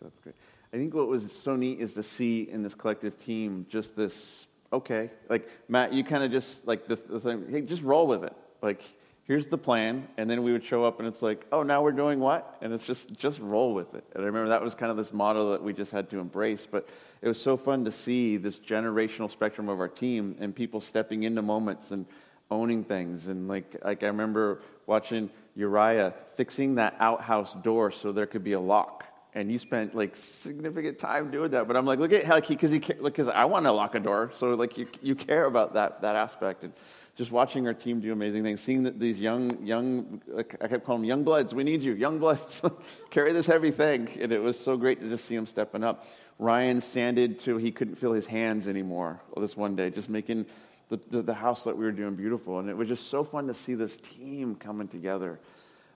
That's 0.02 0.20
great. 0.20 0.36
I 0.74 0.76
think 0.76 0.94
what 0.94 1.08
was 1.08 1.32
so 1.32 1.56
neat 1.56 1.80
is 1.80 1.94
to 1.94 2.04
see 2.04 2.50
in 2.50 2.62
this 2.62 2.76
collective 2.76 3.18
team 3.18 3.66
just 3.70 3.96
this, 3.96 4.48
okay, 4.74 5.12
like 5.30 5.48
Matt, 5.70 5.94
you 5.94 6.04
kind 6.04 6.24
of 6.26 6.32
just 6.32 6.68
like 6.68 6.88
the, 6.88 6.98
the 6.98 7.22
thing, 7.22 7.46
hey, 7.50 7.62
just 7.62 7.84
roll 7.84 8.06
with 8.06 8.24
it. 8.26 8.36
Like, 8.62 8.84
here's 9.28 9.48
the 9.48 9.58
plan. 9.58 10.08
And 10.18 10.30
then 10.30 10.42
we 10.44 10.52
would 10.52 10.64
show 10.64 10.84
up 10.84 11.00
and 11.00 11.08
it's 11.08 11.22
like, 11.22 11.46
oh, 11.52 11.62
now 11.62 11.84
we're 11.84 11.92
doing 11.92 12.20
what? 12.20 12.58
And 12.62 12.74
it's 12.74 12.86
just, 12.86 13.14
just 13.14 13.40
roll 13.40 13.74
with 13.74 13.94
it. 13.94 14.04
And 14.16 14.24
I 14.24 14.26
remember 14.26 14.50
that 14.50 14.62
was 14.62 14.74
kind 14.74 14.90
of 14.90 14.98
this 14.98 15.14
model 15.14 15.52
that 15.52 15.62
we 15.62 15.74
just 15.74 15.92
had 15.92 16.10
to 16.12 16.20
embrace. 16.20 16.66
But 16.70 16.88
it 17.22 17.28
was 17.28 17.40
so 17.40 17.58
fun 17.58 17.86
to 17.86 17.92
see 17.92 18.38
this 18.38 18.58
generational 18.60 19.30
spectrum 19.30 19.70
of 19.70 19.80
our 19.80 19.90
team 19.90 20.36
and 20.40 20.56
people 20.56 20.82
stepping 20.82 21.24
into 21.24 21.42
moments 21.42 21.92
and 21.92 22.06
owning 22.50 22.86
things. 22.86 23.28
And 23.28 23.48
like, 23.48 23.76
like 23.84 24.04
I 24.04 24.08
remember 24.08 24.62
watching 24.86 25.30
Uriah 25.56 26.14
fixing 26.36 26.76
that 26.76 26.96
outhouse 27.00 27.54
door 27.54 27.92
so 27.92 28.12
there 28.12 28.26
could 28.26 28.44
be 28.44 28.54
a 28.54 28.60
lock. 28.60 29.04
And 29.34 29.52
you 29.52 29.60
spent 29.60 29.94
like 29.94 30.16
significant 30.16 30.98
time 30.98 31.30
doing 31.30 31.52
that. 31.52 31.68
But 31.68 31.76
I'm 31.76 31.86
like, 31.86 32.00
look 32.00 32.14
at 32.14 32.24
how 32.24 32.42
he, 32.42 32.56
because 32.56 32.72
he, 32.72 32.80
because 32.80 33.28
I 33.28 33.46
want 33.46 33.66
to 33.66 33.72
lock 33.72 33.94
a 33.94 34.00
door. 34.00 34.32
So 34.34 34.52
like 34.52 34.78
you, 34.78 34.88
you 35.02 35.14
care 35.14 35.46
about 35.46 35.74
that, 35.74 36.02
that 36.02 36.16
aspect. 36.16 36.64
And 36.64 36.74
just 37.18 37.32
watching 37.32 37.66
our 37.66 37.74
team 37.74 38.00
do 38.00 38.14
amazing 38.14 38.44
things, 38.44 38.62
seeing 38.62 38.84
that 38.84 39.00
these 39.00 39.20
young, 39.20 39.66
young, 39.66 40.22
I 40.38 40.68
kept 40.68 40.86
calling 40.86 41.02
them 41.02 41.10
young 41.10 41.24
bloods. 41.24 41.52
We 41.54 41.64
need 41.64 41.82
you, 41.82 41.94
young 41.94 42.20
bloods. 42.20 42.62
Carry 43.10 43.34
this 43.34 43.48
heavy 43.48 43.72
thing. 43.72 44.08
And 44.22 44.32
it 44.32 44.40
was 44.40 44.58
so 44.58 44.78
great 44.78 45.00
to 45.02 45.10
just 45.10 45.26
see 45.26 45.36
them 45.36 45.48
stepping 45.48 45.84
up. 45.84 46.06
Ryan 46.38 46.80
sanded 46.80 47.40
till 47.40 47.58
he 47.58 47.72
couldn't 47.72 47.96
feel 47.96 48.14
his 48.14 48.28
hands 48.28 48.68
anymore 48.68 49.20
this 49.36 49.58
one 49.58 49.76
day, 49.76 49.90
just 49.90 50.10
making 50.10 50.46
the, 50.90 51.00
the, 51.10 51.24
the, 51.24 51.34
house 51.34 51.64
that 51.64 51.76
we 51.76 51.86
were 51.86 51.92
doing 51.92 52.16
beautiful. 52.16 52.60
And 52.60 52.70
it 52.70 52.78
was 52.78 52.88
just 52.88 53.08
so 53.08 53.24
fun 53.24 53.48
to 53.48 53.54
see 53.56 53.74
this 53.74 53.98
team 53.98 54.54
coming 54.54 54.88
together. 54.88 55.40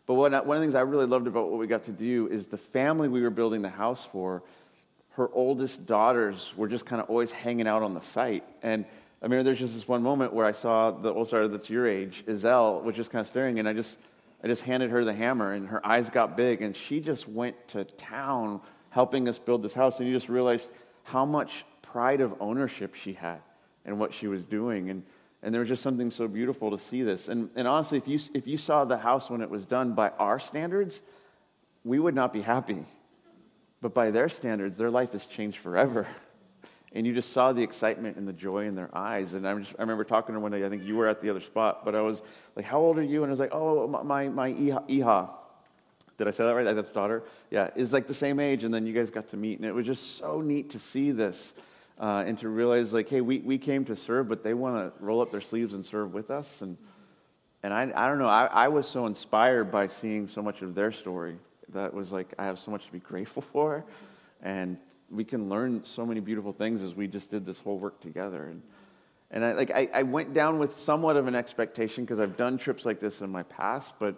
But 0.08 0.16
what, 0.16 0.32
one 0.32 0.58
of 0.58 0.62
the 0.62 0.66
things 0.66 0.74
I 0.74 0.82
really 0.82 1.06
loved 1.06 1.28
about 1.28 1.52
what 1.52 1.60
we 1.60 1.68
got 1.68 1.84
to 1.84 1.92
do 1.92 2.28
is 2.30 2.48
the 2.48 2.58
family 2.58 3.08
we 3.08 3.22
were 3.22 3.30
building 3.30 3.62
the 3.62 3.70
house 3.70 4.04
for, 4.12 4.42
her 5.12 5.30
oldest 5.34 5.86
daughters 5.86 6.52
were 6.58 6.68
just 6.68 6.88
kind 6.88 7.00
of 7.00 7.10
always 7.10 7.32
hanging 7.32 7.68
out 7.68 7.84
on 7.84 7.94
the 7.94 8.02
site. 8.02 8.44
And 8.64 8.86
I 9.22 9.28
mean, 9.28 9.44
there's 9.46 9.60
just 9.60 9.76
this 9.76 9.88
one 9.88 10.02
moment 10.02 10.34
where 10.34 10.46
I 10.46 10.52
saw 10.52 10.92
the 10.92 11.14
old 11.14 11.30
daughter 11.30 11.48
that's 11.48 11.70
your 11.70 11.88
age, 11.88 12.24
Iselle, 12.28 12.84
was 12.84 12.96
just 12.96 13.12
kind 13.12 13.22
of 13.22 13.28
staring, 13.28 13.60
and 13.60 13.68
I 13.70 13.74
just, 13.74 13.98
I 14.44 14.48
just 14.48 14.64
handed 14.64 14.90
her 14.90 15.04
the 15.04 15.14
hammer, 15.14 15.54
and 15.54 15.68
her 15.68 15.86
eyes 15.86 16.10
got 16.10 16.36
big, 16.36 16.62
and 16.62 16.76
she 16.76 17.00
just 17.00 17.28
went 17.28 17.68
to 17.70 17.84
town 17.84 18.62
helping 18.90 19.28
us 19.28 19.40
build 19.40 19.64
this 19.64 19.74
house. 19.74 20.00
And 20.00 20.08
you 20.08 20.14
just 20.14 20.30
realized 20.30 20.70
how 21.04 21.26
much 21.26 21.66
pride 21.82 22.22
of 22.22 22.34
ownership 22.40 22.96
she 22.96 23.14
had 23.14 23.40
and 23.86 24.00
what 24.00 24.14
she 24.14 24.28
was 24.28 24.46
doing. 24.46 24.90
And, 24.90 25.04
and 25.42 25.54
there 25.54 25.60
was 25.60 25.70
just 25.70 25.82
something 25.82 26.12
so 26.12 26.28
beautiful 26.28 26.72
to 26.72 26.78
see 26.78 27.02
this. 27.02 27.28
And, 27.28 27.50
and 27.56 27.68
honestly, 27.68 27.98
if 27.98 28.08
you, 28.08 28.20
if 28.34 28.48
you 28.48 28.58
saw 28.58 28.86
the 28.86 28.98
house 28.98 29.30
when 29.30 29.42
it 29.42 29.50
was 29.50 29.66
done 29.66 29.94
by 29.94 30.10
our 30.10 30.40
standards, 30.40 31.02
we 31.84 32.00
would 32.00 32.16
not 32.16 32.32
be 32.32 32.42
happy. 32.42 32.86
But 33.82 33.94
by 33.94 34.12
their 34.12 34.30
standards, 34.30 34.78
their 34.78 34.92
life 34.92 35.14
has 35.14 35.26
changed 35.26 35.58
forever. 35.58 36.08
And 36.94 37.08
you 37.08 37.14
just 37.14 37.32
saw 37.32 37.54
the 37.54 37.64
excitement 37.64 38.18
and 38.18 38.28
the 38.28 38.34
joy 38.34 38.66
in 38.66 38.76
their 38.76 38.90
eyes. 38.94 39.34
And 39.34 39.48
I, 39.48 39.58
just, 39.58 39.74
I 39.78 39.82
remember 39.82 40.04
talking 40.04 40.34
to 40.34 40.34
her 40.34 40.40
one 40.40 40.52
day, 40.52 40.66
I 40.66 40.70
think 40.70 40.84
you 40.84 40.98
were 40.98 41.08
at 41.08 41.22
the 41.22 41.30
other 41.30 41.40
spot, 41.40 41.86
but 41.86 41.96
I 41.96 42.02
was 42.02 42.22
like, 42.56 42.66
How 42.66 42.80
old 42.80 42.98
are 42.98 43.04
you? 43.04 43.24
And 43.24 43.30
I 43.30 43.32
was 43.32 43.40
like, 43.40 43.54
Oh, 43.54 43.88
my, 43.88 44.28
my 44.28 44.52
hija. 44.52 45.30
Did 46.18 46.28
I 46.28 46.32
say 46.32 46.44
that 46.44 46.54
right? 46.54 46.64
That's 46.76 46.92
daughter? 46.92 47.24
Yeah, 47.50 47.70
is 47.76 47.94
like 47.94 48.08
the 48.08 48.14
same 48.14 48.40
age. 48.40 48.64
And 48.64 48.74
then 48.74 48.86
you 48.86 48.94
guys 48.94 49.10
got 49.10 49.30
to 49.30 49.38
meet. 49.38 49.58
And 49.58 49.66
it 49.66 49.74
was 49.74 49.86
just 49.86 50.18
so 50.18 50.42
neat 50.42 50.72
to 50.72 50.80
see 50.80 51.12
this 51.12 51.54
uh, 52.00 52.24
and 52.26 52.38
to 52.40 52.50
realize 52.50 52.92
like, 52.92 53.10
hey, 53.10 53.22
we, 53.22 53.40
we 53.40 53.58
came 53.58 53.86
to 53.86 53.96
serve, 53.96 54.28
but 54.28 54.44
they 54.44 54.54
want 54.54 54.76
to 54.76 55.04
roll 55.04 55.22
up 55.22 55.32
their 55.32 55.42
sleeves 55.42 55.74
and 55.74 55.86
serve 55.86 56.14
with 56.14 56.30
us. 56.30 56.62
And, 56.62 56.78
and 57.64 57.74
I, 57.74 57.92
I 57.96 58.08
don't 58.08 58.18
know, 58.18 58.28
I, 58.28 58.46
I 58.46 58.68
was 58.68 58.88
so 58.88 59.06
inspired 59.06 59.72
by 59.72 59.88
seeing 59.88 60.28
so 60.28 60.42
much 60.42 60.62
of 60.62 60.76
their 60.76 60.92
story 60.92 61.38
that 61.70 61.94
was 61.94 62.12
like, 62.12 62.34
I 62.38 62.46
have 62.46 62.60
so 62.60 62.72
much 62.72 62.86
to 62.86 62.92
be 62.92 63.00
grateful 63.00 63.42
for. 63.54 63.86
And 64.42 64.78
we 65.12 65.24
can 65.24 65.50
learn 65.50 65.84
so 65.84 66.06
many 66.06 66.20
beautiful 66.20 66.52
things 66.52 66.82
as 66.82 66.96
we 66.96 67.08
just 67.08 67.30
did 67.30 67.46
this 67.46 67.60
whole 67.60 67.78
work 67.78 68.00
together. 68.00 68.46
And, 68.46 68.62
and 69.30 69.44
I, 69.46 69.52
like, 69.54 69.72
I, 69.72 69.90
I 69.94 70.04
went 70.04 70.34
down 70.34 70.60
with 70.60 70.78
somewhat 70.78 71.18
of 71.18 71.28
an 71.28 71.36
expectation 71.36 72.06
because 72.06 72.20
I've 72.20 72.38
done 72.38 72.58
trips 72.58 72.86
like 72.86 73.00
this 73.00 73.22
in 73.22 73.30
my 73.30 73.44
past, 73.44 73.94
but 74.00 74.16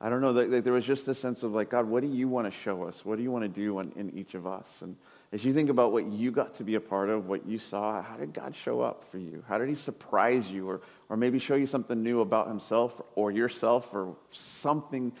I 0.00 0.10
don't 0.10 0.20
know, 0.20 0.32
there 0.32 0.72
was 0.72 0.84
just 0.84 1.08
a 1.08 1.14
sense 1.14 1.42
of 1.42 1.52
like, 1.52 1.70
God, 1.70 1.86
what 1.86 2.02
do 2.02 2.08
you 2.08 2.28
want 2.28 2.46
to 2.46 2.50
show 2.50 2.84
us? 2.84 3.02
What 3.04 3.16
do 3.16 3.22
you 3.22 3.30
want 3.30 3.44
to 3.44 3.48
do 3.48 3.78
in, 3.80 3.92
in 3.96 4.16
each 4.16 4.34
of 4.34 4.46
us? 4.46 4.68
And 4.82 4.96
as 5.32 5.42
you 5.42 5.54
think 5.54 5.70
about 5.70 5.90
what 5.90 6.06
you 6.06 6.30
got 6.30 6.54
to 6.56 6.64
be 6.64 6.74
a 6.74 6.80
part 6.80 7.08
of, 7.08 7.26
what 7.26 7.46
you 7.46 7.58
saw, 7.58 8.02
how 8.02 8.16
did 8.16 8.34
God 8.34 8.54
show 8.54 8.80
up 8.80 9.10
for 9.10 9.18
you? 9.18 9.42
How 9.48 9.56
did 9.56 9.68
He 9.68 9.74
surprise 9.74 10.46
you 10.48 10.68
or, 10.68 10.82
or 11.08 11.16
maybe 11.16 11.38
show 11.38 11.54
you 11.54 11.66
something 11.66 12.02
new 12.02 12.20
about 12.20 12.46
Himself 12.46 13.00
or 13.14 13.32
yourself 13.32 13.88
or 13.94 14.16
something? 14.30 15.12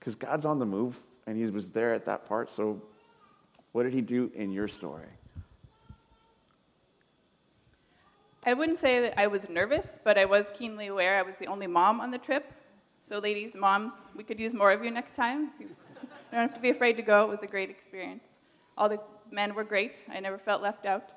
Because 0.00 0.16
God's 0.16 0.44
on 0.44 0.58
the 0.58 0.66
move 0.66 1.00
and 1.28 1.38
He 1.38 1.46
was 1.46 1.70
there 1.70 1.94
at 1.94 2.06
that 2.06 2.26
part. 2.26 2.50
So, 2.50 2.82
what 3.74 3.82
did 3.82 3.92
He 3.92 4.02
do 4.02 4.30
in 4.36 4.52
your 4.52 4.68
story? 4.68 5.08
I 8.46 8.54
wouldn't 8.54 8.78
say 8.78 9.00
that 9.00 9.18
I 9.18 9.26
was 9.26 9.48
nervous, 9.48 9.98
but 10.04 10.16
I 10.16 10.26
was 10.26 10.46
keenly 10.54 10.86
aware 10.86 11.18
I 11.18 11.22
was 11.22 11.34
the 11.40 11.48
only 11.48 11.66
mom 11.66 12.00
on 12.00 12.12
the 12.12 12.18
trip. 12.18 12.52
So, 13.00 13.18
ladies, 13.18 13.52
moms, 13.56 13.92
we 14.14 14.22
could 14.22 14.38
use 14.38 14.54
more 14.54 14.70
of 14.70 14.84
you 14.84 14.90
next 14.90 15.16
time. 15.16 15.50
You 15.60 16.40
don't 16.40 16.48
have 16.48 16.54
to 16.56 16.60
be 16.60 16.70
afraid 16.70 16.96
to 16.96 17.02
go. 17.02 17.24
It 17.24 17.28
was 17.30 17.42
a 17.44 17.46
great 17.46 17.70
experience. 17.70 18.40
All 18.76 18.88
the 18.88 18.98
men 19.30 19.54
were 19.54 19.62
great. 19.62 20.04
I 20.12 20.18
never 20.18 20.36
felt 20.36 20.62
left 20.62 20.84
out. 20.84 21.10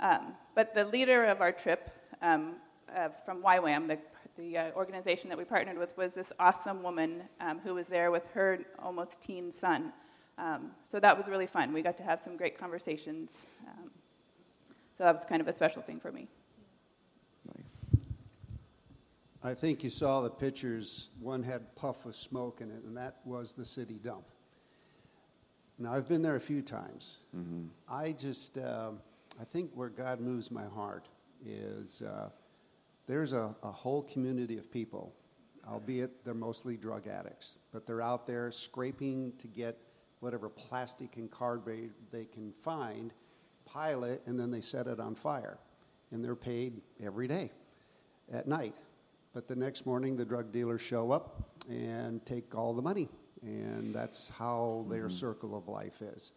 Um, 0.00 0.32
but 0.54 0.74
the 0.74 0.84
leader 0.84 1.26
of 1.26 1.42
our 1.42 1.52
trip 1.52 1.90
um, 2.22 2.54
uh, 2.96 3.10
from 3.26 3.42
YWAM, 3.42 3.86
the, 3.86 3.98
the 4.38 4.56
uh, 4.56 4.70
organization 4.70 5.28
that 5.28 5.36
we 5.36 5.44
partnered 5.44 5.76
with, 5.76 5.94
was 5.98 6.14
this 6.14 6.32
awesome 6.38 6.82
woman 6.82 7.22
um, 7.42 7.58
who 7.58 7.74
was 7.74 7.86
there 7.86 8.10
with 8.10 8.24
her 8.32 8.60
almost 8.78 9.20
teen 9.20 9.52
son. 9.52 9.92
Um, 10.38 10.70
so 10.82 10.98
that 11.00 11.16
was 11.16 11.28
really 11.28 11.46
fun. 11.46 11.72
We 11.72 11.82
got 11.82 11.96
to 11.98 12.02
have 12.02 12.20
some 12.20 12.36
great 12.36 12.58
conversations. 12.58 13.46
Um, 13.66 13.90
so 14.96 15.04
that 15.04 15.12
was 15.12 15.24
kind 15.24 15.40
of 15.40 15.48
a 15.48 15.52
special 15.52 15.82
thing 15.82 16.00
for 16.00 16.12
me. 16.12 16.28
Nice. 17.46 18.00
I 19.42 19.54
think 19.54 19.84
you 19.84 19.90
saw 19.90 20.20
the 20.20 20.30
pictures. 20.30 21.12
One 21.20 21.42
had 21.42 21.74
puff 21.76 22.06
of 22.06 22.16
smoke 22.16 22.60
in 22.60 22.70
it, 22.70 22.82
and 22.84 22.96
that 22.96 23.16
was 23.24 23.52
the 23.52 23.64
city 23.64 23.98
dump. 24.02 24.24
Now, 25.78 25.94
I've 25.94 26.08
been 26.08 26.22
there 26.22 26.36
a 26.36 26.40
few 26.40 26.62
times. 26.62 27.18
Mm-hmm. 27.36 27.64
I 27.88 28.12
just, 28.12 28.58
um, 28.58 29.00
I 29.40 29.44
think 29.44 29.70
where 29.74 29.88
God 29.88 30.20
moves 30.20 30.50
my 30.50 30.64
heart 30.64 31.08
is 31.44 32.02
uh, 32.02 32.28
there's 33.06 33.32
a, 33.32 33.56
a 33.62 33.70
whole 33.70 34.02
community 34.04 34.58
of 34.58 34.70
people, 34.70 35.12
albeit 35.68 36.24
they're 36.24 36.34
mostly 36.34 36.76
drug 36.76 37.08
addicts, 37.08 37.56
but 37.72 37.86
they're 37.86 38.02
out 38.02 38.26
there 38.26 38.50
scraping 38.50 39.32
to 39.38 39.48
get 39.48 39.76
whatever 40.22 40.48
plastic 40.48 41.16
and 41.16 41.28
cardboard 41.32 41.90
they 42.12 42.24
can 42.26 42.52
find, 42.62 43.12
pile 43.64 44.04
it, 44.04 44.22
and 44.26 44.38
then 44.38 44.52
they 44.52 44.60
set 44.60 44.86
it 44.86 45.00
on 45.00 45.16
fire. 45.16 45.58
And 46.12 46.24
they're 46.24 46.36
paid 46.36 46.80
every 47.02 47.26
day 47.26 47.50
at 48.32 48.46
night. 48.46 48.76
But 49.34 49.48
the 49.48 49.56
next 49.56 49.84
morning, 49.84 50.14
the 50.14 50.24
drug 50.24 50.52
dealers 50.52 50.80
show 50.80 51.10
up 51.10 51.50
and 51.68 52.24
take 52.24 52.54
all 52.54 52.72
the 52.72 52.82
money. 52.82 53.08
And 53.42 53.92
that's 53.92 54.28
how 54.28 54.86
their 54.88 55.06
mm-hmm. 55.06 55.16
circle 55.16 55.56
of 55.56 55.66
life 55.66 56.00
is. 56.00 56.30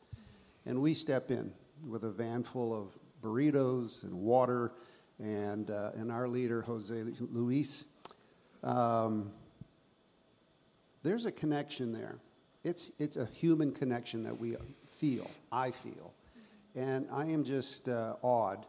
And 0.66 0.82
we 0.82 0.96
step 0.96 1.30
in 1.30 1.52
with 1.88 2.06
a 2.06 2.12
van 2.12 2.42
full 2.42 2.74
of 2.74 2.98
burritos 3.22 4.02
and 4.02 4.16
water, 4.16 4.72
and, 5.20 5.70
uh, 5.70 5.92
and 5.96 6.12
our 6.12 6.28
leader, 6.28 6.64
Jose 6.64 7.04
Luis. 7.20 7.84
Um, 8.64 9.32
there's 11.04 11.28
a 11.28 11.32
connection 11.32 11.92
there. 11.92 12.18
It's, 12.66 12.92
it's 12.98 13.16
a 13.16 13.28
human 13.28 13.72
connection 13.72 14.24
that 14.24 14.38
we 14.38 14.56
feel, 14.90 15.30
I 15.52 15.70
feel. 15.70 16.14
And 16.76 17.08
I 17.12 17.26
am 17.26 17.44
just 17.44 17.88
uh, 17.88 18.16
awed 18.24 18.66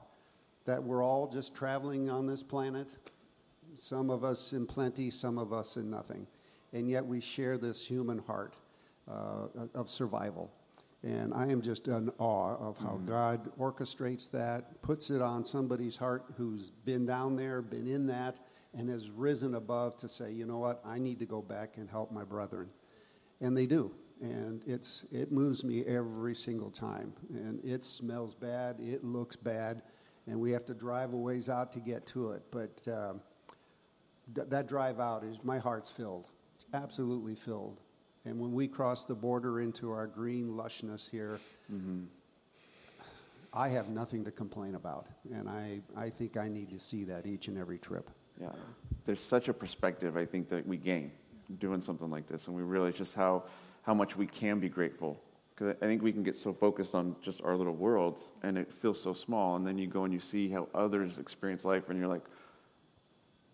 that 0.67 0.83
we're 0.83 1.03
all 1.03 1.27
just 1.27 1.55
traveling 1.55 2.11
on 2.11 2.27
this 2.27 2.43
planet, 2.43 2.95
some 3.75 4.11
of 4.11 4.23
us 4.23 4.53
in 4.53 4.67
plenty, 4.67 5.11
some 5.11 5.39
of 5.39 5.55
us 5.55 5.79
in 5.79 5.91
nothing. 5.91 6.27
And 6.75 6.91
yet 6.91 7.07
we 7.07 7.21
share 7.21 7.57
this 7.57 7.89
human 7.89 8.19
heart 8.19 8.59
uh, 9.11 9.47
of 9.75 9.89
survival. 9.89 10.53
And 11.03 11.33
I 11.33 11.47
am 11.47 11.63
just 11.63 11.89
in 11.89 12.11
awe 12.19 12.55
of 12.57 12.77
how 12.77 12.97
mm-hmm. 12.97 13.09
God 13.09 13.51
orchestrates 13.59 14.31
that, 14.33 14.83
puts 14.83 15.09
it 15.09 15.23
on 15.23 15.43
somebody's 15.43 15.97
heart 15.97 16.27
who's 16.37 16.69
been 16.69 17.07
down 17.07 17.35
there, 17.35 17.63
been 17.63 17.87
in 17.87 18.07
that, 18.09 18.41
and 18.77 18.91
has 18.91 19.11
risen 19.11 19.55
above 19.55 19.97
to 19.99 20.09
say, 20.09 20.33
you 20.33 20.45
know 20.45 20.59
what, 20.59 20.83
I 20.85 20.99
need 20.99 21.19
to 21.21 21.27
go 21.27 21.41
back 21.41 21.79
and 21.79 21.89
help 21.89 22.13
my 22.13 22.25
brethren 22.25 22.69
and 23.40 23.57
they 23.57 23.66
do. 23.66 23.92
And 24.20 24.62
it's, 24.66 25.05
it 25.12 25.31
moves 25.31 25.62
me 25.62 25.85
every 25.85 26.35
single 26.35 26.70
time. 26.70 27.12
And 27.31 27.62
it 27.64 27.85
smells 27.85 28.35
bad, 28.35 28.77
it 28.81 29.05
looks 29.05 29.37
bad, 29.37 29.83
and 30.27 30.40
we 30.40 30.51
have 30.53 30.64
to 30.66 30.75
drive 30.75 31.12
a 31.12 31.16
ways 31.16 31.49
out 31.49 31.72
to 31.72 31.81
get 31.81 32.07
to 32.07 32.33
it. 32.33 32.42
But 32.51 32.88
um, 32.88 33.20
th- 34.35 34.49
that 34.49 34.68
drive 34.68 35.01
out 35.01 35.22
is 35.22 35.37
my 35.44 35.59
heart's 35.59 35.90
filled, 35.90 36.29
it's 36.57 36.66
absolutely 36.72 37.35
filled. 37.35 37.81
And 38.25 38.40
when 38.40 38.53
we 38.53 38.66
cross 38.66 39.05
the 39.05 39.14
border 39.14 39.61
into 39.61 39.92
our 39.92 40.09
green 40.09 40.49
lushness 40.49 41.09
here, 41.09 41.38
mm-hmm. 41.72 42.05
I 43.53 43.68
have 43.68 43.88
nothing 43.88 44.25
to 44.25 44.33
complain 44.33 44.75
about. 44.75 45.07
And 45.33 45.49
I, 45.49 45.81
I 45.96 46.11
think 46.11 46.37
I 46.37 46.49
need 46.49 46.70
to 46.70 46.81
see 46.81 47.05
that 47.05 47.25
each 47.25 47.46
and 47.46 47.57
every 47.57 47.79
trip. 47.79 48.11
Yeah. 48.40 48.49
There's 49.05 49.22
such 49.22 49.49
a 49.49 49.55
perspective, 49.55 50.16
I 50.16 50.27
think, 50.27 50.49
that 50.49 50.66
we 50.66 50.77
gain 50.77 51.12
doing 51.59 51.81
something 51.81 52.11
like 52.11 52.27
this, 52.27 52.47
and 52.47 52.57
we 52.57 52.63
realize 52.63 52.95
just 52.95 53.15
how, 53.15 53.45
how 53.83 53.95
much 53.95 54.17
we 54.17 54.27
can 54.27 54.61
be 54.61 54.69
grateful. 54.69 55.21
Because 55.55 55.75
I 55.81 55.87
think 55.87 56.03
we 56.03 56.13
can 56.13 56.23
get 56.23 56.37
so 56.37 56.53
focused 56.53 56.95
on 56.95 57.17
just 57.23 57.43
our 57.43 57.57
little 57.57 57.75
world, 57.75 58.19
and 58.43 58.59
it 58.59 58.73
feels 58.73 59.01
so 59.01 59.13
small, 59.13 59.57
and 59.57 59.67
then 59.67 59.79
you 59.79 59.87
go 59.87 60.05
and 60.05 60.13
you 60.13 60.21
see 60.21 60.51
how 60.51 60.69
others 60.75 61.19
experience 61.19 61.65
life, 61.65 61.89
and 61.89 61.99
you're 61.99 62.09
like, 62.09 62.25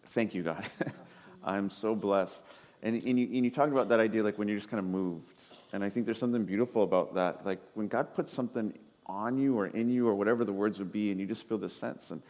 thank 0.07 0.35
you, 0.35 0.43
God. 0.43 0.67
I'm 1.45 1.71
so 1.71 1.95
blessed. 1.95 2.43
And, 2.83 2.97
and, 2.97 3.19
you, 3.19 3.27
and 3.27 3.45
you 3.45 3.51
talked 3.51 3.71
about 3.73 3.89
that 3.91 4.01
idea, 4.01 4.23
like 4.23 4.39
when 4.39 4.49
you're 4.49 4.57
just 4.57 4.69
kind 4.69 4.81
of 4.81 4.87
moved. 4.87 5.43
And 5.73 5.85
I 5.85 5.89
think 5.89 6.07
there's 6.07 6.19
something 6.19 6.45
beautiful 6.45 6.83
about 6.83 7.15
that. 7.15 7.47
Like 7.47 7.61
when 7.75 7.89
God 7.89 8.15
puts 8.15 8.33
something 8.33 8.77
on 9.07 9.39
you 9.39 9.59
or 9.59 9.69
in 9.69 9.89
you 9.89 10.09
or 10.09 10.15
whatever 10.15 10.45
the 10.45 10.53
words 10.53 10.79
would 10.79 10.93
be, 10.93 11.11
and 11.11 11.21
you 11.21 11.27
just 11.27 11.49
feel 11.49 11.59
this 11.59 11.75
sense. 11.75 12.11
And 12.11 12.23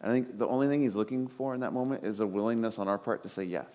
I 0.00 0.08
think 0.08 0.38
the 0.38 0.46
only 0.46 0.66
thing 0.66 0.82
He's 0.82 0.94
looking 0.94 1.28
for 1.28 1.54
in 1.54 1.60
that 1.60 1.72
moment 1.72 2.04
is 2.04 2.20
a 2.20 2.26
willingness 2.26 2.78
on 2.78 2.88
our 2.88 2.98
part 2.98 3.22
to 3.22 3.28
say 3.28 3.44
yes. 3.44 3.66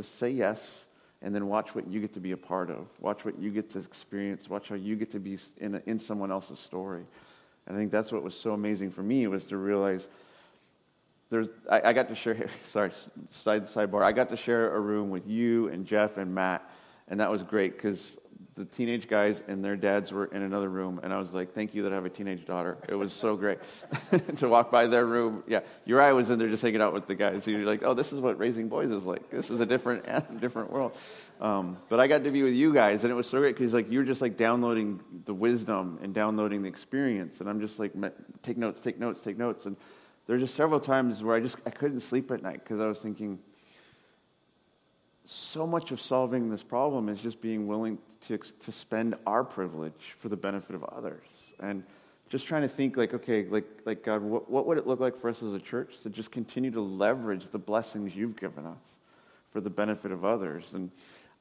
Just 0.00 0.18
say 0.18 0.30
yes, 0.30 0.86
and 1.20 1.34
then 1.34 1.46
watch 1.46 1.74
what 1.74 1.86
you 1.86 2.00
get 2.00 2.14
to 2.14 2.20
be 2.20 2.32
a 2.32 2.36
part 2.38 2.70
of. 2.70 2.86
Watch 3.00 3.26
what 3.26 3.38
you 3.38 3.50
get 3.50 3.68
to 3.72 3.78
experience. 3.80 4.48
Watch 4.48 4.70
how 4.70 4.76
you 4.76 4.96
get 4.96 5.10
to 5.10 5.20
be 5.20 5.36
in, 5.58 5.74
a, 5.74 5.82
in 5.84 5.98
someone 5.98 6.32
else's 6.32 6.58
story. 6.58 7.04
And 7.66 7.76
I 7.76 7.78
think 7.78 7.90
that's 7.90 8.10
what 8.10 8.22
was 8.22 8.34
so 8.34 8.54
amazing 8.54 8.92
for 8.92 9.02
me 9.02 9.26
was 9.26 9.44
to 9.46 9.58
realize 9.58 10.08
there's, 11.28 11.50
I, 11.70 11.90
I 11.90 11.92
got 11.92 12.08
to 12.08 12.14
share, 12.14 12.48
sorry, 12.64 12.92
side, 13.28 13.66
sidebar, 13.66 14.02
I 14.02 14.12
got 14.12 14.30
to 14.30 14.36
share 14.36 14.74
a 14.74 14.80
room 14.80 15.10
with 15.10 15.26
you 15.26 15.68
and 15.68 15.84
Jeff 15.84 16.16
and 16.16 16.34
Matt, 16.34 16.66
and 17.08 17.20
that 17.20 17.30
was 17.30 17.42
great 17.42 17.76
because 17.76 18.16
the 18.54 18.64
teenage 18.64 19.08
guys 19.08 19.42
and 19.48 19.64
their 19.64 19.76
dads 19.76 20.12
were 20.12 20.26
in 20.26 20.42
another 20.42 20.68
room, 20.68 21.00
and 21.02 21.12
I 21.12 21.18
was 21.18 21.32
like, 21.32 21.54
"Thank 21.54 21.74
you 21.74 21.82
that 21.82 21.92
I 21.92 21.94
have 21.94 22.04
a 22.04 22.10
teenage 22.10 22.46
daughter." 22.46 22.76
It 22.88 22.94
was 22.94 23.12
so 23.12 23.36
great 23.36 23.58
to 24.36 24.48
walk 24.48 24.70
by 24.70 24.86
their 24.86 25.06
room. 25.06 25.42
Yeah, 25.46 25.60
Uriah 25.84 26.14
was 26.14 26.30
in 26.30 26.38
there 26.38 26.48
just 26.48 26.62
hanging 26.62 26.80
out 26.80 26.92
with 26.92 27.06
the 27.06 27.14
guys. 27.14 27.46
You're 27.46 27.64
like, 27.64 27.84
"Oh, 27.84 27.94
this 27.94 28.12
is 28.12 28.20
what 28.20 28.38
raising 28.38 28.68
boys 28.68 28.90
is 28.90 29.04
like. 29.04 29.30
This 29.30 29.50
is 29.50 29.60
a 29.60 29.66
different, 29.66 30.04
different 30.40 30.70
world." 30.72 30.96
Um, 31.40 31.78
but 31.88 32.00
I 32.00 32.06
got 32.06 32.24
to 32.24 32.30
be 32.30 32.42
with 32.42 32.54
you 32.54 32.74
guys, 32.74 33.04
and 33.04 33.10
it 33.10 33.16
was 33.16 33.28
so 33.28 33.38
great 33.38 33.56
because 33.56 33.72
like 33.72 33.90
you're 33.90 34.04
just 34.04 34.20
like 34.20 34.36
downloading 34.36 35.00
the 35.24 35.34
wisdom 35.34 35.98
and 36.02 36.12
downloading 36.12 36.62
the 36.62 36.68
experience, 36.68 37.40
and 37.40 37.48
I'm 37.48 37.60
just 37.60 37.78
like, 37.78 37.92
take 38.42 38.56
notes, 38.56 38.80
take 38.80 38.98
notes, 38.98 39.22
take 39.22 39.38
notes, 39.38 39.66
and 39.66 39.76
there 40.26 40.36
were 40.36 40.40
just 40.40 40.54
several 40.54 40.80
times 40.80 41.22
where 41.22 41.34
I 41.34 41.40
just 41.40 41.56
I 41.66 41.70
couldn't 41.70 42.00
sleep 42.00 42.30
at 42.30 42.42
night 42.42 42.62
because 42.62 42.80
I 42.80 42.86
was 42.86 43.00
thinking 43.00 43.38
so 45.30 45.64
much 45.64 45.92
of 45.92 46.00
solving 46.00 46.50
this 46.50 46.62
problem 46.62 47.08
is 47.08 47.20
just 47.20 47.40
being 47.40 47.68
willing 47.68 47.98
to, 48.22 48.38
to 48.38 48.72
spend 48.72 49.14
our 49.26 49.44
privilege 49.44 50.16
for 50.18 50.28
the 50.28 50.36
benefit 50.36 50.74
of 50.74 50.82
others. 50.84 51.22
And 51.60 51.84
just 52.28 52.46
trying 52.46 52.62
to 52.62 52.68
think 52.68 52.96
like, 52.96 53.14
okay, 53.14 53.46
like, 53.48 53.64
like 53.84 54.02
God, 54.02 54.22
what, 54.22 54.50
what 54.50 54.66
would 54.66 54.76
it 54.76 54.88
look 54.88 54.98
like 54.98 55.20
for 55.20 55.28
us 55.28 55.40
as 55.42 55.54
a 55.54 55.60
church 55.60 56.00
to 56.02 56.10
just 56.10 56.32
continue 56.32 56.72
to 56.72 56.80
leverage 56.80 57.48
the 57.48 57.58
blessings 57.58 58.16
you've 58.16 58.34
given 58.34 58.66
us 58.66 58.98
for 59.52 59.60
the 59.60 59.70
benefit 59.70 60.10
of 60.10 60.24
others? 60.24 60.72
And 60.74 60.90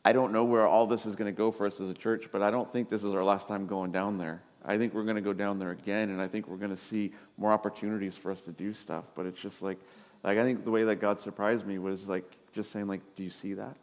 I 0.05 0.13
don't 0.13 0.31
know 0.31 0.43
where 0.43 0.67
all 0.67 0.85
this 0.85 1.07
is 1.07 1.15
going 1.15 1.33
to 1.33 1.35
go 1.35 1.51
for 1.51 1.65
us 1.65 1.79
as 1.79 1.89
a 1.89 1.95
church, 1.95 2.29
but 2.31 2.43
I 2.43 2.51
don't 2.51 2.71
think 2.71 2.89
this 2.89 3.03
is 3.03 3.13
our 3.15 3.23
last 3.23 3.47
time 3.47 3.65
going 3.65 3.91
down 3.91 4.19
there. 4.19 4.43
I 4.63 4.77
think 4.77 4.93
we're 4.93 5.03
going 5.03 5.15
to 5.15 5.21
go 5.21 5.33
down 5.33 5.57
there 5.57 5.71
again, 5.71 6.11
and 6.11 6.21
I 6.21 6.27
think 6.27 6.47
we're 6.47 6.57
going 6.57 6.75
to 6.75 6.81
see 6.81 7.11
more 7.37 7.51
opportunities 7.51 8.15
for 8.15 8.31
us 8.31 8.41
to 8.41 8.51
do 8.51 8.71
stuff. 8.73 9.05
But 9.15 9.25
it's 9.25 9.39
just 9.39 9.63
like, 9.63 9.79
like 10.23 10.37
I 10.37 10.43
think 10.43 10.63
the 10.63 10.71
way 10.71 10.83
that 10.83 10.97
God 10.97 11.21
surprised 11.21 11.65
me 11.65 11.79
was 11.79 12.07
like 12.07 12.35
just 12.53 12.71
saying 12.71 12.87
like, 12.87 13.01
do 13.15 13.23
you 13.23 13.29
see 13.29 13.53
that? 13.53 13.75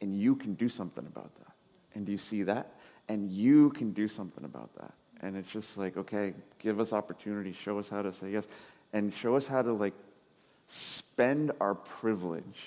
And 0.00 0.18
you 0.18 0.34
can 0.34 0.54
do 0.54 0.68
something 0.68 1.06
about 1.06 1.34
that. 1.36 1.52
And 1.94 2.06
do 2.06 2.12
you 2.12 2.18
see 2.18 2.42
that? 2.44 2.74
And 3.08 3.30
you 3.30 3.70
can 3.70 3.92
do 3.92 4.08
something 4.08 4.44
about 4.44 4.74
that. 4.76 4.92
And 5.20 5.36
it's 5.36 5.50
just 5.50 5.78
like, 5.78 5.96
okay, 5.96 6.34
give 6.58 6.80
us 6.80 6.92
opportunity, 6.92 7.52
show 7.52 7.78
us 7.78 7.88
how 7.88 8.02
to 8.02 8.12
say 8.12 8.30
yes, 8.30 8.46
and 8.92 9.14
show 9.14 9.36
us 9.36 9.46
how 9.46 9.62
to 9.62 9.72
like 9.72 9.94
spend 10.68 11.52
our 11.60 11.74
privilege 11.74 12.66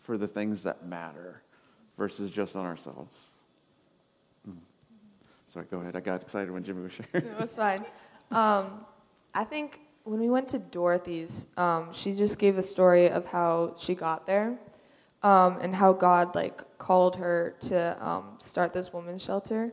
for 0.00 0.16
the 0.16 0.28
things 0.28 0.62
that 0.62 0.86
matter 0.86 1.42
versus 1.98 2.30
just 2.30 2.56
on 2.56 2.64
ourselves. 2.64 3.18
Mm. 4.48 4.56
Sorry, 5.48 5.66
go 5.70 5.78
ahead. 5.80 5.96
I 5.96 6.00
got 6.00 6.22
excited 6.22 6.50
when 6.50 6.64
Jimmy 6.64 6.82
was 6.82 6.92
sharing. 6.92 7.28
It 7.32 7.40
was 7.40 7.54
fine. 7.54 7.84
Um, 8.30 8.84
I 9.34 9.44
think 9.44 9.80
when 10.04 10.20
we 10.20 10.28
went 10.28 10.48
to 10.48 10.58
Dorothy's, 10.58 11.46
um, 11.56 11.92
she 11.92 12.14
just 12.14 12.38
gave 12.38 12.58
a 12.58 12.62
story 12.62 13.08
of 13.08 13.24
how 13.26 13.74
she 13.78 13.94
got 13.94 14.26
there 14.26 14.58
um, 15.22 15.58
and 15.62 15.74
how 15.74 15.94
God 15.94 16.34
like 16.34 16.62
called 16.78 17.16
her 17.16 17.56
to 17.60 18.06
um, 18.06 18.36
start 18.38 18.74
this 18.74 18.92
women's 18.92 19.22
shelter. 19.22 19.72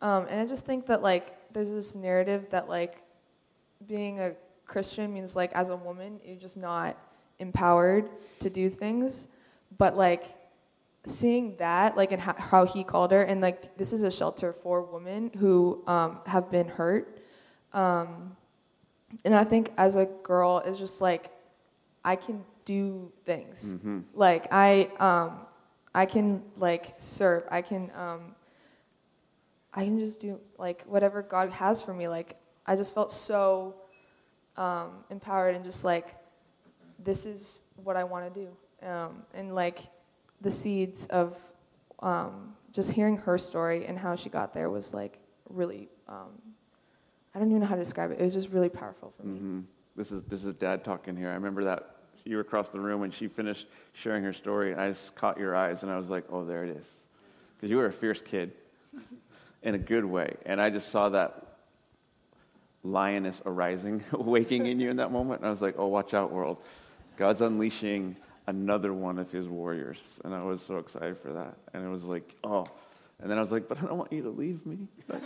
Um, 0.00 0.26
and 0.30 0.40
I 0.40 0.46
just 0.46 0.64
think 0.64 0.86
that 0.86 1.02
like 1.02 1.52
there's 1.52 1.72
this 1.72 1.96
narrative 1.96 2.46
that 2.50 2.68
like 2.68 3.02
being 3.86 4.20
a 4.20 4.32
Christian 4.64 5.12
means 5.12 5.34
like 5.34 5.52
as 5.52 5.70
a 5.70 5.76
woman 5.76 6.20
you're 6.24 6.36
just 6.36 6.56
not 6.56 6.96
empowered 7.40 8.08
to 8.40 8.48
do 8.48 8.70
things, 8.70 9.26
but 9.76 9.96
like 9.96 10.36
seeing 11.04 11.56
that 11.56 11.96
like 11.96 12.12
and 12.12 12.22
how 12.22 12.64
he 12.64 12.84
called 12.84 13.10
her 13.10 13.22
and 13.22 13.40
like 13.40 13.76
this 13.76 13.92
is 13.92 14.04
a 14.04 14.10
shelter 14.10 14.52
for 14.52 14.82
women 14.82 15.32
who 15.36 15.82
um, 15.88 16.20
have 16.26 16.48
been 16.48 16.68
hurt. 16.68 17.18
Um, 17.72 18.36
and 19.24 19.34
I 19.34 19.44
think 19.44 19.72
as 19.76 19.96
a 19.96 20.06
girl, 20.22 20.62
it's 20.64 20.78
just 20.78 21.00
like 21.00 21.30
I 22.04 22.16
can 22.16 22.44
do 22.64 23.12
things. 23.24 23.72
Like 24.14 24.46
I, 24.50 24.90
um, 24.98 25.38
I 25.94 26.06
can 26.06 26.42
like 26.56 26.94
serve. 26.98 27.44
I 27.50 27.62
can, 27.62 27.90
um, 27.94 28.34
I 29.72 29.84
can 29.84 29.98
just 29.98 30.20
do 30.20 30.40
like 30.58 30.82
whatever 30.84 31.22
God 31.22 31.50
has 31.50 31.82
for 31.82 31.92
me. 31.94 32.08
Like 32.08 32.36
I 32.66 32.76
just 32.76 32.94
felt 32.94 33.12
so 33.12 33.74
um, 34.56 35.04
empowered 35.10 35.54
and 35.54 35.64
just 35.64 35.84
like 35.84 36.14
this 37.02 37.26
is 37.26 37.62
what 37.76 37.96
I 37.96 38.04
want 38.04 38.32
to 38.32 38.40
do. 38.40 38.86
Um, 38.86 39.22
and 39.34 39.54
like 39.54 39.78
the 40.40 40.50
seeds 40.50 41.06
of 41.06 41.36
um, 42.00 42.54
just 42.72 42.90
hearing 42.92 43.16
her 43.18 43.38
story 43.38 43.86
and 43.86 43.98
how 43.98 44.14
she 44.14 44.28
got 44.28 44.52
there 44.52 44.70
was 44.70 44.92
like 44.94 45.18
really. 45.48 45.88
Um, 46.08 46.53
I 47.34 47.38
don't 47.40 47.48
even 47.48 47.60
know 47.60 47.66
how 47.66 47.74
to 47.74 47.80
describe 47.82 48.10
it. 48.12 48.20
It 48.20 48.22
was 48.22 48.32
just 48.34 48.50
really 48.50 48.68
powerful 48.68 49.12
for 49.16 49.26
me. 49.26 49.38
hmm 49.38 49.60
This 49.96 50.12
is 50.12 50.22
this 50.24 50.44
is 50.44 50.54
Dad 50.54 50.84
talking 50.84 51.16
here. 51.16 51.30
I 51.30 51.34
remember 51.34 51.64
that 51.64 51.96
you 52.24 52.36
were 52.36 52.42
across 52.42 52.68
the 52.68 52.80
room 52.80 53.00
when 53.00 53.10
she 53.10 53.28
finished 53.28 53.66
sharing 53.92 54.22
her 54.24 54.32
story, 54.32 54.72
and 54.72 54.80
I 54.80 54.88
just 54.88 55.14
caught 55.14 55.38
your 55.38 55.54
eyes, 55.54 55.82
and 55.82 55.90
I 55.92 55.96
was 55.96 56.08
like, 56.10 56.24
"Oh, 56.30 56.44
there 56.44 56.64
it 56.64 56.76
is," 56.76 56.88
because 57.56 57.70
you 57.70 57.76
were 57.76 57.86
a 57.86 57.92
fierce 57.92 58.20
kid, 58.20 58.52
in 59.62 59.74
a 59.74 59.78
good 59.78 60.04
way, 60.04 60.36
and 60.46 60.60
I 60.60 60.70
just 60.70 60.88
saw 60.90 61.08
that 61.10 61.58
lioness 62.82 63.42
arising, 63.46 64.02
waking 64.12 64.66
in 64.66 64.78
you 64.80 64.90
in 64.90 64.96
that 64.96 65.10
moment, 65.12 65.40
and 65.40 65.48
I 65.48 65.50
was 65.50 65.60
like, 65.60 65.74
"Oh, 65.78 65.88
watch 65.88 66.14
out, 66.14 66.30
world! 66.32 66.58
God's 67.16 67.40
unleashing 67.40 68.16
another 68.46 68.92
one 68.94 69.18
of 69.18 69.30
His 69.32 69.48
warriors," 69.48 69.98
and 70.24 70.34
I 70.34 70.42
was 70.44 70.62
so 70.62 70.78
excited 70.78 71.18
for 71.18 71.32
that, 71.32 71.56
and 71.74 71.84
it 71.84 71.88
was 71.88 72.04
like, 72.04 72.36
"Oh," 72.44 72.64
and 73.20 73.30
then 73.30 73.38
I 73.38 73.40
was 73.40 73.50
like, 73.52 73.68
"But 73.68 73.78
I 73.78 73.86
don't 73.86 73.98
want 73.98 74.12
you 74.12 74.22
to 74.22 74.30
leave 74.30 74.64
me." 74.64 74.86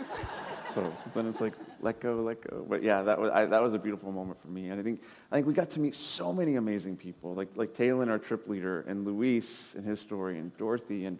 So 0.73 0.93
then 1.15 1.27
it's 1.27 1.41
like 1.41 1.53
let 1.81 1.99
go, 1.99 2.15
let 2.15 2.41
go. 2.41 2.65
But 2.67 2.83
yeah, 2.83 3.01
that 3.03 3.19
was 3.19 3.31
I, 3.31 3.45
that 3.45 3.61
was 3.61 3.73
a 3.73 3.79
beautiful 3.79 4.11
moment 4.11 4.41
for 4.41 4.49
me, 4.49 4.69
and 4.69 4.79
I 4.79 4.83
think 4.83 5.01
I 5.31 5.35
think 5.35 5.47
we 5.47 5.53
got 5.53 5.69
to 5.71 5.79
meet 5.79 5.95
so 5.95 6.31
many 6.33 6.55
amazing 6.55 6.97
people, 6.97 7.33
like 7.33 7.49
like 7.55 7.73
Taylor, 7.73 8.09
our 8.09 8.19
trip 8.19 8.47
leader, 8.47 8.85
and 8.87 9.05
Luis 9.05 9.73
and 9.75 9.85
his 9.85 9.99
story, 9.99 10.37
and 10.37 10.55
Dorothy, 10.57 11.05
and 11.05 11.19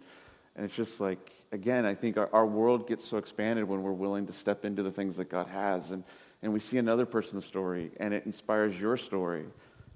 and 0.56 0.64
it's 0.64 0.74
just 0.74 1.00
like 1.00 1.32
again, 1.52 1.84
I 1.84 1.94
think 1.94 2.16
our, 2.16 2.28
our 2.32 2.46
world 2.46 2.86
gets 2.86 3.04
so 3.04 3.16
expanded 3.16 3.64
when 3.64 3.82
we're 3.82 3.92
willing 3.92 4.26
to 4.26 4.32
step 4.32 4.64
into 4.64 4.82
the 4.82 4.90
things 4.90 5.16
that 5.16 5.28
God 5.28 5.48
has, 5.48 5.90
and 5.90 6.04
and 6.42 6.52
we 6.52 6.60
see 6.60 6.78
another 6.78 7.06
person's 7.06 7.44
story, 7.44 7.90
and 7.98 8.14
it 8.14 8.24
inspires 8.26 8.78
your 8.78 8.96
story. 8.96 9.46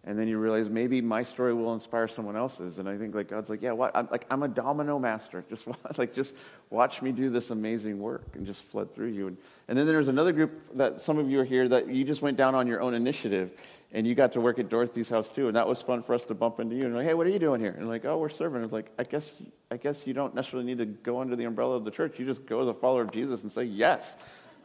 And 0.07 0.19
then 0.19 0.29
you 0.29 0.39
realize 0.39 0.69
maybe 0.69 1.01
my 1.01 1.23
story 1.23 1.55
will 1.55 1.73
inspire 1.73 2.09
someone 2.09 2.37
else's, 2.37 2.79
and 2.79 2.87
I 2.87 2.99
think 2.99 3.15
like 3.15 3.29
God's 3.29 3.49
like, 3.49 3.63
yeah, 3.63 3.73
what? 3.73 3.91
I'm 3.95 4.07
like 4.11 4.27
I'm 4.31 4.43
a 4.43 4.49
domino 4.49 4.99
master. 4.99 5.43
Just 5.51 5.67
like 5.99 6.13
just 6.13 6.35
watch 6.69 7.01
me 7.01 7.11
do 7.11 7.31
this 7.31 7.51
amazing 7.51 7.99
work, 7.99 8.35
and 8.35 8.45
just 8.45 8.63
flood 8.65 8.95
through 8.95 9.09
you. 9.09 9.29
And, 9.29 9.37
and 9.69 9.79
then 9.79 9.87
there's 9.87 10.09
another 10.09 10.33
group 10.33 10.77
that 10.77 11.01
some 11.01 11.17
of 11.17 11.31
you 11.31 11.41
are 11.41 11.45
here 11.45 11.67
that 11.69 11.89
you 11.89 12.05
just 12.05 12.21
went 12.21 12.37
down 12.37 12.55
on 12.55 12.67
your 12.67 12.83
own 12.83 12.93
initiative, 12.93 13.53
and 13.93 14.07
you 14.07 14.15
got 14.15 14.33
to 14.33 14.43
work 14.43 14.59
at 14.59 14.69
Dorothy's 14.69 15.09
house 15.09 15.31
too, 15.31 15.47
and 15.47 15.57
that 15.57 15.67
was 15.67 15.81
fun 15.81 16.03
for 16.03 16.15
us 16.15 16.25
to 16.25 16.35
bump 16.35 16.61
into 16.61 16.77
you 16.77 16.85
and 16.85 16.95
like, 16.95 17.07
hey, 17.07 17.15
what 17.15 17.27
are 17.27 17.31
you 17.31 17.39
doing 17.39 17.61
here? 17.61 17.75
And 17.79 17.89
like, 17.89 18.05
oh, 18.05 18.19
we're 18.19 18.29
serving. 18.29 18.63
It's 18.63 18.73
like, 18.73 18.91
I 18.99 19.05
guess 19.05 19.33
I 19.71 19.79
guess 19.79 20.07
you 20.07 20.13
don't 20.13 20.35
necessarily 20.35 20.67
need 20.67 20.79
to 20.79 20.87
go 20.87 21.21
under 21.21 21.35
the 21.35 21.45
umbrella 21.45 21.77
of 21.77 21.85
the 21.87 21.91
church. 21.91 22.19
You 22.19 22.27
just 22.27 22.45
go 22.45 22.61
as 22.61 22.69
a 22.69 22.75
follower 22.75 23.03
of 23.03 23.11
Jesus 23.11 23.41
and 23.41 23.51
say 23.51 23.65
yes. 23.65 24.17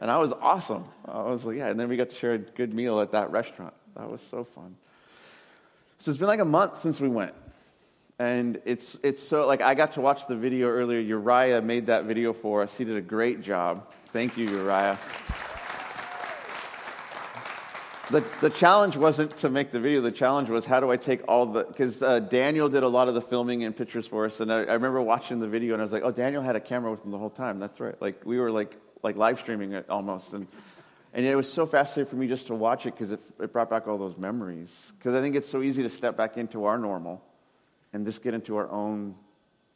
And 0.02 0.10
I 0.10 0.18
was 0.18 0.32
awesome. 0.40 0.84
I 1.06 1.22
was 1.22 1.44
like, 1.44 1.56
yeah. 1.56 1.68
And 1.68 1.80
then 1.80 1.88
we 1.88 1.96
got 1.96 2.10
to 2.10 2.16
share 2.16 2.32
a 2.34 2.38
good 2.38 2.74
meal 2.74 3.00
at 3.00 3.12
that 3.12 3.30
restaurant. 3.30 3.74
That 3.96 4.10
was 4.10 4.20
so 4.22 4.44
fun. 4.44 4.76
So 6.00 6.10
it's 6.10 6.18
been 6.18 6.28
like 6.28 6.40
a 6.40 6.46
month 6.46 6.78
since 6.78 6.98
we 6.98 7.08
went. 7.08 7.34
And 8.18 8.60
it's, 8.64 8.96
it's 9.02 9.22
so, 9.22 9.46
like, 9.46 9.60
I 9.60 9.74
got 9.74 9.92
to 9.92 10.00
watch 10.00 10.26
the 10.26 10.34
video 10.34 10.66
earlier. 10.68 10.98
Uriah 10.98 11.60
made 11.60 11.86
that 11.86 12.04
video 12.04 12.32
for 12.32 12.62
us. 12.62 12.74
He 12.74 12.84
did 12.84 12.96
a 12.96 13.02
great 13.02 13.42
job. 13.42 13.92
Thank 14.06 14.38
you, 14.38 14.48
Uriah. 14.48 14.98
The, 18.10 18.24
the 18.40 18.48
challenge 18.48 18.96
wasn't 18.96 19.36
to 19.38 19.50
make 19.50 19.72
the 19.72 19.78
video. 19.78 20.00
The 20.00 20.10
challenge 20.10 20.48
was 20.48 20.64
how 20.64 20.80
do 20.80 20.90
I 20.90 20.96
take 20.96 21.20
all 21.28 21.44
the, 21.44 21.64
because 21.64 22.02
uh, 22.02 22.20
Daniel 22.20 22.70
did 22.70 22.82
a 22.82 22.88
lot 22.88 23.08
of 23.08 23.14
the 23.14 23.22
filming 23.22 23.64
and 23.64 23.76
pictures 23.76 24.06
for 24.06 24.24
us. 24.24 24.40
And 24.40 24.50
I, 24.50 24.60
I 24.60 24.72
remember 24.72 25.02
watching 25.02 25.38
the 25.38 25.48
video 25.48 25.74
and 25.74 25.82
I 25.82 25.84
was 25.84 25.92
like, 25.92 26.02
oh, 26.02 26.10
Daniel 26.10 26.42
had 26.42 26.56
a 26.56 26.60
camera 26.60 26.90
with 26.90 27.04
him 27.04 27.10
the 27.10 27.18
whole 27.18 27.30
time. 27.30 27.60
That's 27.60 27.78
right. 27.78 28.00
Like, 28.00 28.24
we 28.24 28.38
were 28.40 28.50
like, 28.50 28.74
like 29.02 29.16
live 29.16 29.38
streaming 29.38 29.72
it 29.72 29.88
almost. 29.90 30.32
And, 30.32 30.46
and 31.12 31.26
it 31.26 31.34
was 31.34 31.52
so 31.52 31.66
fascinating 31.66 32.08
for 32.08 32.16
me 32.16 32.28
just 32.28 32.46
to 32.48 32.54
watch 32.54 32.86
it 32.86 32.94
because 32.94 33.10
it, 33.10 33.20
it 33.40 33.52
brought 33.52 33.68
back 33.68 33.88
all 33.88 33.98
those 33.98 34.16
memories. 34.16 34.92
Because 34.98 35.14
I 35.14 35.20
think 35.20 35.34
it's 35.34 35.48
so 35.48 35.62
easy 35.62 35.82
to 35.82 35.90
step 35.90 36.16
back 36.16 36.36
into 36.36 36.64
our 36.66 36.78
normal 36.78 37.22
and 37.92 38.06
just 38.06 38.22
get 38.22 38.32
into 38.32 38.56
our 38.56 38.70
own 38.70 39.16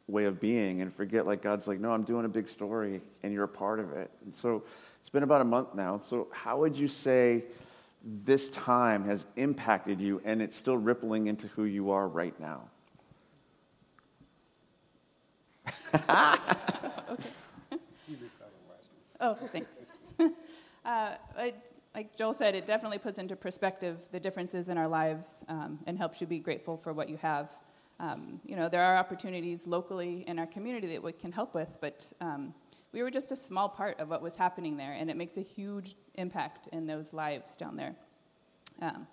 way 0.07 0.25
of 0.25 0.39
being 0.39 0.81
and 0.81 0.93
forget, 0.95 1.25
like, 1.25 1.41
God's 1.41 1.67
like, 1.67 1.79
no, 1.79 1.91
I'm 1.91 2.03
doing 2.03 2.25
a 2.25 2.29
big 2.29 2.47
story 2.47 3.01
and 3.21 3.33
you're 3.33 3.43
a 3.43 3.49
part 3.49 3.79
of 3.79 3.91
it. 3.91 4.09
And 4.23 4.33
so 4.33 4.63
it's 5.01 5.09
been 5.09 5.23
about 5.23 5.41
a 5.41 5.45
month 5.45 5.75
now. 5.75 5.99
So, 5.99 6.27
how 6.31 6.59
would 6.59 6.75
you 6.75 6.87
say 6.87 7.43
this 8.03 8.49
time 8.49 9.03
has 9.05 9.25
impacted 9.35 9.99
you 9.99 10.21
and 10.23 10.41
it's 10.41 10.55
still 10.55 10.77
rippling 10.77 11.27
into 11.27 11.47
who 11.49 11.65
you 11.65 11.91
are 11.91 12.07
right 12.07 12.39
now? 12.39 12.69
okay. 17.09 17.29
Oh, 19.21 19.33
thanks. 19.53 19.84
Uh, 20.85 21.15
like 21.95 22.15
Joel 22.17 22.33
said, 22.33 22.55
it 22.55 22.65
definitely 22.65 22.97
puts 22.97 23.17
into 23.17 23.35
perspective 23.35 24.09
the 24.11 24.19
differences 24.19 24.69
in 24.69 24.77
our 24.77 24.87
lives 24.87 25.43
um, 25.47 25.79
and 25.87 25.97
helps 25.97 26.19
you 26.19 26.27
be 26.27 26.39
grateful 26.39 26.77
for 26.77 26.93
what 26.93 27.09
you 27.09 27.17
have. 27.17 27.55
Um, 27.99 28.41
you 28.45 28.57
know, 28.57 28.67
there 28.67 28.83
are 28.83 28.97
opportunities 28.97 29.65
locally 29.65 30.25
in 30.27 30.37
our 30.37 30.45
community 30.45 30.87
that 30.87 31.01
we 31.01 31.13
can 31.13 31.31
help 31.31 31.55
with, 31.55 31.77
but 31.79 32.11
um, 32.19 32.53
we 32.91 33.01
were 33.01 33.09
just 33.09 33.31
a 33.31 33.35
small 33.35 33.69
part 33.69 33.99
of 33.99 34.09
what 34.09 34.21
was 34.21 34.35
happening 34.35 34.75
there, 34.75 34.91
and 34.91 35.09
it 35.09 35.15
makes 35.15 35.37
a 35.37 35.41
huge 35.41 35.95
impact 36.15 36.67
in 36.73 36.85
those 36.85 37.13
lives 37.13 37.55
down 37.55 37.77
there. 37.77 37.95
Um, 38.81 39.07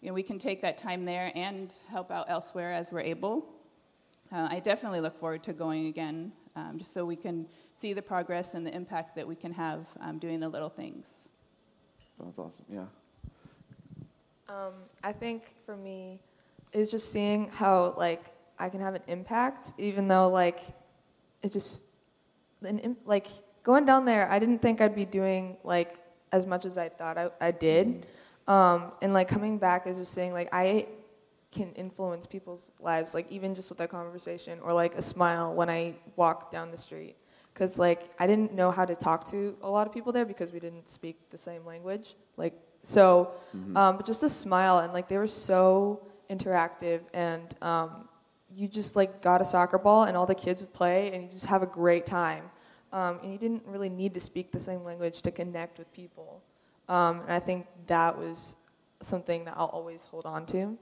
you 0.00 0.08
know, 0.08 0.14
we 0.14 0.24
can 0.24 0.38
take 0.38 0.60
that 0.62 0.76
time 0.76 1.04
there 1.04 1.30
and 1.36 1.72
help 1.88 2.10
out 2.10 2.26
elsewhere 2.28 2.72
as 2.72 2.90
we're 2.90 3.00
able. 3.00 3.46
Uh, 4.32 4.48
I 4.50 4.58
definitely 4.58 5.00
look 5.00 5.18
forward 5.18 5.44
to 5.44 5.52
going 5.52 5.86
again, 5.86 6.32
um, 6.56 6.78
just 6.78 6.92
so 6.92 7.04
we 7.04 7.16
can 7.16 7.46
see 7.74 7.92
the 7.92 8.02
progress 8.02 8.54
and 8.54 8.66
the 8.66 8.74
impact 8.74 9.14
that 9.14 9.28
we 9.28 9.36
can 9.36 9.52
have 9.52 9.86
um, 10.00 10.18
doing 10.18 10.40
the 10.40 10.48
little 10.48 10.70
things. 10.70 11.28
That's 12.18 12.38
awesome. 12.38 12.64
Yeah. 12.68 12.86
Um, 14.48 14.72
I 15.04 15.12
think 15.12 15.44
for 15.64 15.76
me, 15.76 16.18
is 16.72 16.90
just 16.90 17.12
seeing 17.12 17.48
how 17.50 17.94
like 17.96 18.22
I 18.58 18.68
can 18.68 18.80
have 18.80 18.94
an 18.94 19.02
impact, 19.06 19.72
even 19.78 20.08
though 20.08 20.28
like 20.28 20.60
it 21.42 21.52
just 21.52 21.84
an, 22.62 22.78
im- 22.80 22.96
like 23.04 23.26
going 23.62 23.84
down 23.84 24.04
there. 24.04 24.30
I 24.30 24.38
didn't 24.38 24.60
think 24.60 24.80
I'd 24.80 24.94
be 24.94 25.04
doing 25.04 25.56
like 25.62 25.96
as 26.32 26.46
much 26.46 26.64
as 26.64 26.78
I 26.78 26.88
thought 26.88 27.18
I, 27.18 27.30
I 27.40 27.50
did, 27.50 28.06
um, 28.48 28.92
and 29.02 29.12
like 29.12 29.28
coming 29.28 29.58
back 29.58 29.86
is 29.86 29.98
just 29.98 30.12
saying 30.12 30.32
like 30.32 30.48
I 30.52 30.86
can 31.56 31.72
influence 31.72 32.26
people's 32.26 32.72
lives, 32.80 33.14
like 33.14 33.30
even 33.30 33.54
just 33.54 33.68
with 33.70 33.80
a 33.80 33.88
conversation 33.88 34.58
or 34.62 34.72
like 34.72 34.94
a 34.94 35.02
smile 35.02 35.54
when 35.54 35.68
I 35.70 35.94
walk 36.16 36.50
down 36.50 36.70
the 36.70 36.76
street. 36.76 37.16
Because 37.52 37.78
like 37.78 38.00
I 38.18 38.26
didn't 38.26 38.52
know 38.52 38.70
how 38.70 38.84
to 38.84 38.94
talk 38.94 39.20
to 39.30 39.56
a 39.62 39.70
lot 39.76 39.86
of 39.86 39.92
people 39.92 40.12
there 40.12 40.26
because 40.26 40.52
we 40.52 40.60
didn't 40.60 40.88
speak 40.88 41.16
the 41.30 41.38
same 41.38 41.64
language. 41.64 42.14
Like 42.36 42.54
so, 42.82 43.30
um, 43.76 43.96
but 43.96 44.04
just 44.06 44.22
a 44.22 44.28
smile 44.28 44.80
and 44.80 44.92
like 44.92 45.08
they 45.08 45.16
were 45.18 45.26
so 45.26 46.02
interactive 46.28 47.00
and 47.14 47.54
um, 47.62 48.08
you 48.54 48.68
just 48.68 48.94
like 48.94 49.22
got 49.22 49.40
a 49.40 49.44
soccer 49.44 49.78
ball 49.78 50.04
and 50.04 50.16
all 50.16 50.26
the 50.26 50.34
kids 50.34 50.60
would 50.60 50.72
play 50.74 51.12
and 51.12 51.24
you 51.24 51.30
just 51.30 51.46
have 51.46 51.62
a 51.62 51.66
great 51.66 52.04
time. 52.06 52.44
Um, 52.92 53.18
and 53.22 53.32
you 53.32 53.38
didn't 53.38 53.62
really 53.66 53.88
need 53.88 54.14
to 54.14 54.20
speak 54.20 54.52
the 54.52 54.60
same 54.60 54.84
language 54.84 55.22
to 55.22 55.30
connect 55.30 55.78
with 55.78 55.92
people. 55.92 56.42
Um, 56.88 57.20
and 57.22 57.32
I 57.32 57.40
think 57.40 57.66
that 57.88 58.16
was 58.16 58.56
something 59.00 59.44
that 59.46 59.54
I'll 59.56 59.66
always 59.66 60.04
hold 60.04 60.24
on 60.24 60.46
to 60.46 60.76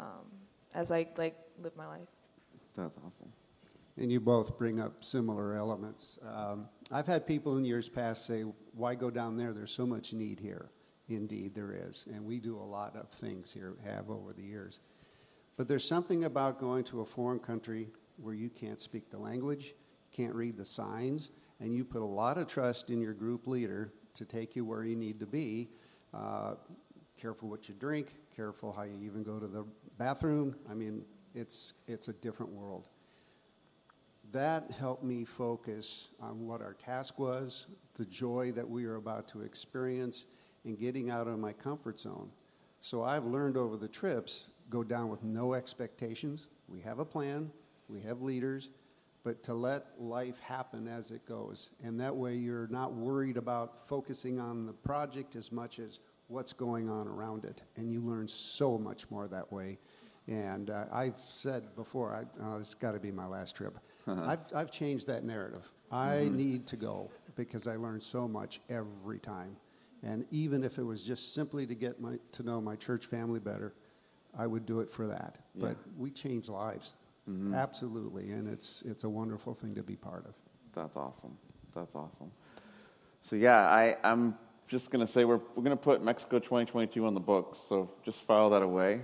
um, 0.00 0.26
as 0.74 0.90
I 0.90 1.06
like 1.16 1.36
live 1.62 1.76
my 1.76 1.86
life. 1.86 2.08
That's 2.74 2.98
awesome. 2.98 3.32
And 3.96 4.10
you 4.10 4.18
both 4.18 4.58
bring 4.58 4.80
up 4.80 5.04
similar 5.04 5.54
elements. 5.54 6.18
Um, 6.28 6.68
I've 6.90 7.06
had 7.06 7.26
people 7.26 7.56
in 7.58 7.64
years 7.64 7.88
past 7.88 8.26
say, 8.26 8.42
Why 8.74 8.94
go 8.94 9.10
down 9.10 9.36
there? 9.36 9.52
There's 9.52 9.70
so 9.70 9.86
much 9.86 10.12
need 10.12 10.40
here. 10.40 10.70
Indeed, 11.08 11.54
there 11.54 11.72
is. 11.72 12.06
And 12.12 12.24
we 12.24 12.40
do 12.40 12.56
a 12.56 12.64
lot 12.64 12.96
of 12.96 13.08
things 13.08 13.52
here, 13.52 13.74
have 13.84 14.10
over 14.10 14.32
the 14.32 14.42
years. 14.42 14.80
But 15.56 15.68
there's 15.68 15.86
something 15.86 16.24
about 16.24 16.58
going 16.58 16.82
to 16.84 17.02
a 17.02 17.04
foreign 17.04 17.38
country 17.38 17.88
where 18.16 18.34
you 18.34 18.48
can't 18.48 18.80
speak 18.80 19.10
the 19.10 19.18
language, 19.18 19.74
can't 20.12 20.34
read 20.34 20.56
the 20.56 20.64
signs, 20.64 21.30
and 21.60 21.74
you 21.74 21.84
put 21.84 22.02
a 22.02 22.06
lot 22.06 22.38
of 22.38 22.46
trust 22.46 22.90
in 22.90 23.00
your 23.00 23.12
group 23.12 23.46
leader 23.46 23.92
to 24.14 24.24
take 24.24 24.56
you 24.56 24.64
where 24.64 24.84
you 24.84 24.96
need 24.96 25.20
to 25.20 25.26
be. 25.26 25.70
Uh, 26.12 26.54
careful 27.20 27.48
what 27.48 27.68
you 27.68 27.74
drink, 27.74 28.14
careful 28.34 28.72
how 28.72 28.82
you 28.82 28.98
even 29.02 29.22
go 29.22 29.38
to 29.38 29.46
the 29.46 29.64
bathroom. 29.98 30.56
I 30.70 30.74
mean, 30.74 31.04
it's, 31.34 31.74
it's 31.86 32.08
a 32.08 32.12
different 32.12 32.52
world 32.52 32.88
that 34.34 34.68
helped 34.72 35.04
me 35.04 35.24
focus 35.24 36.08
on 36.20 36.46
what 36.46 36.60
our 36.60 36.74
task 36.74 37.20
was, 37.20 37.68
the 37.94 38.04
joy 38.04 38.50
that 38.50 38.68
we 38.68 38.84
are 38.84 38.96
about 38.96 39.28
to 39.28 39.42
experience, 39.42 40.26
and 40.64 40.76
getting 40.76 41.08
out 41.08 41.28
of 41.28 41.38
my 41.38 41.52
comfort 41.52 42.00
zone. 42.00 42.30
So 42.80 43.04
I've 43.04 43.24
learned 43.24 43.56
over 43.56 43.76
the 43.76 43.86
trips 43.86 44.48
go 44.70 44.82
down 44.82 45.08
with 45.08 45.22
no 45.22 45.54
expectations. 45.54 46.48
We 46.68 46.80
have 46.80 46.98
a 46.98 47.04
plan, 47.04 47.50
we 47.88 48.00
have 48.00 48.22
leaders, 48.22 48.70
but 49.22 49.42
to 49.44 49.54
let 49.54 49.86
life 50.00 50.40
happen 50.40 50.88
as 50.88 51.12
it 51.12 51.24
goes. 51.26 51.70
And 51.84 52.00
that 52.00 52.16
way 52.16 52.34
you're 52.34 52.66
not 52.68 52.92
worried 52.92 53.36
about 53.36 53.86
focusing 53.86 54.40
on 54.40 54.66
the 54.66 54.72
project 54.72 55.36
as 55.36 55.52
much 55.52 55.78
as 55.78 56.00
what's 56.28 56.52
going 56.52 56.88
on 56.88 57.06
around 57.06 57.44
it, 57.44 57.62
and 57.76 57.92
you 57.92 58.00
learn 58.00 58.26
so 58.28 58.78
much 58.78 59.10
more 59.10 59.28
that 59.28 59.50
way. 59.52 59.78
And 60.26 60.70
uh, 60.70 60.86
I've 60.92 61.18
said 61.26 61.74
before, 61.76 62.14
I, 62.14 62.20
uh, 62.42 62.54
oh, 62.54 62.58
this 62.58 62.68
has 62.68 62.74
got 62.74 62.92
to 62.92 62.98
be 63.00 63.12
my 63.12 63.26
last 63.26 63.54
trip. 63.54 63.78
Uh-huh. 64.06 64.22
I've, 64.24 64.40
I've 64.54 64.70
changed 64.70 65.06
that 65.08 65.22
narrative. 65.24 65.70
I 65.90 66.22
mm-hmm. 66.22 66.36
need 66.36 66.66
to 66.68 66.76
go 66.76 67.10
because 67.36 67.66
I 67.66 67.76
learn 67.76 68.00
so 68.00 68.26
much 68.26 68.60
every 68.70 69.18
time. 69.18 69.56
And 70.02 70.24
even 70.30 70.64
if 70.64 70.78
it 70.78 70.82
was 70.82 71.04
just 71.04 71.34
simply 71.34 71.66
to 71.66 71.74
get 71.74 72.00
my, 72.00 72.18
to 72.32 72.42
know 72.42 72.60
my 72.60 72.76
church 72.76 73.06
family 73.06 73.40
better, 73.40 73.74
I 74.36 74.46
would 74.46 74.66
do 74.66 74.80
it 74.80 74.90
for 74.90 75.06
that. 75.06 75.38
But 75.54 75.76
we 75.96 76.10
change 76.10 76.48
lives, 76.48 76.94
mm-hmm. 77.28 77.54
absolutely, 77.54 78.32
and 78.32 78.48
it's 78.48 78.82
it's 78.82 79.04
a 79.04 79.08
wonderful 79.08 79.54
thing 79.54 79.74
to 79.76 79.82
be 79.82 79.94
part 79.94 80.26
of. 80.26 80.34
That's 80.74 80.96
awesome. 80.96 81.38
That's 81.74 81.94
awesome. 81.94 82.32
So 83.22 83.36
yeah, 83.36 83.60
I, 83.68 83.96
I'm 84.02 84.36
just 84.66 84.90
going 84.90 85.04
to 85.04 85.10
say 85.10 85.24
we're, 85.24 85.40
we're 85.54 85.62
going 85.62 85.76
to 85.76 85.82
put 85.82 86.02
Mexico 86.02 86.38
2022 86.38 87.06
on 87.06 87.14
the 87.14 87.20
books. 87.20 87.58
So 87.68 87.90
just 88.04 88.22
file 88.22 88.50
that 88.50 88.62
away. 88.62 89.00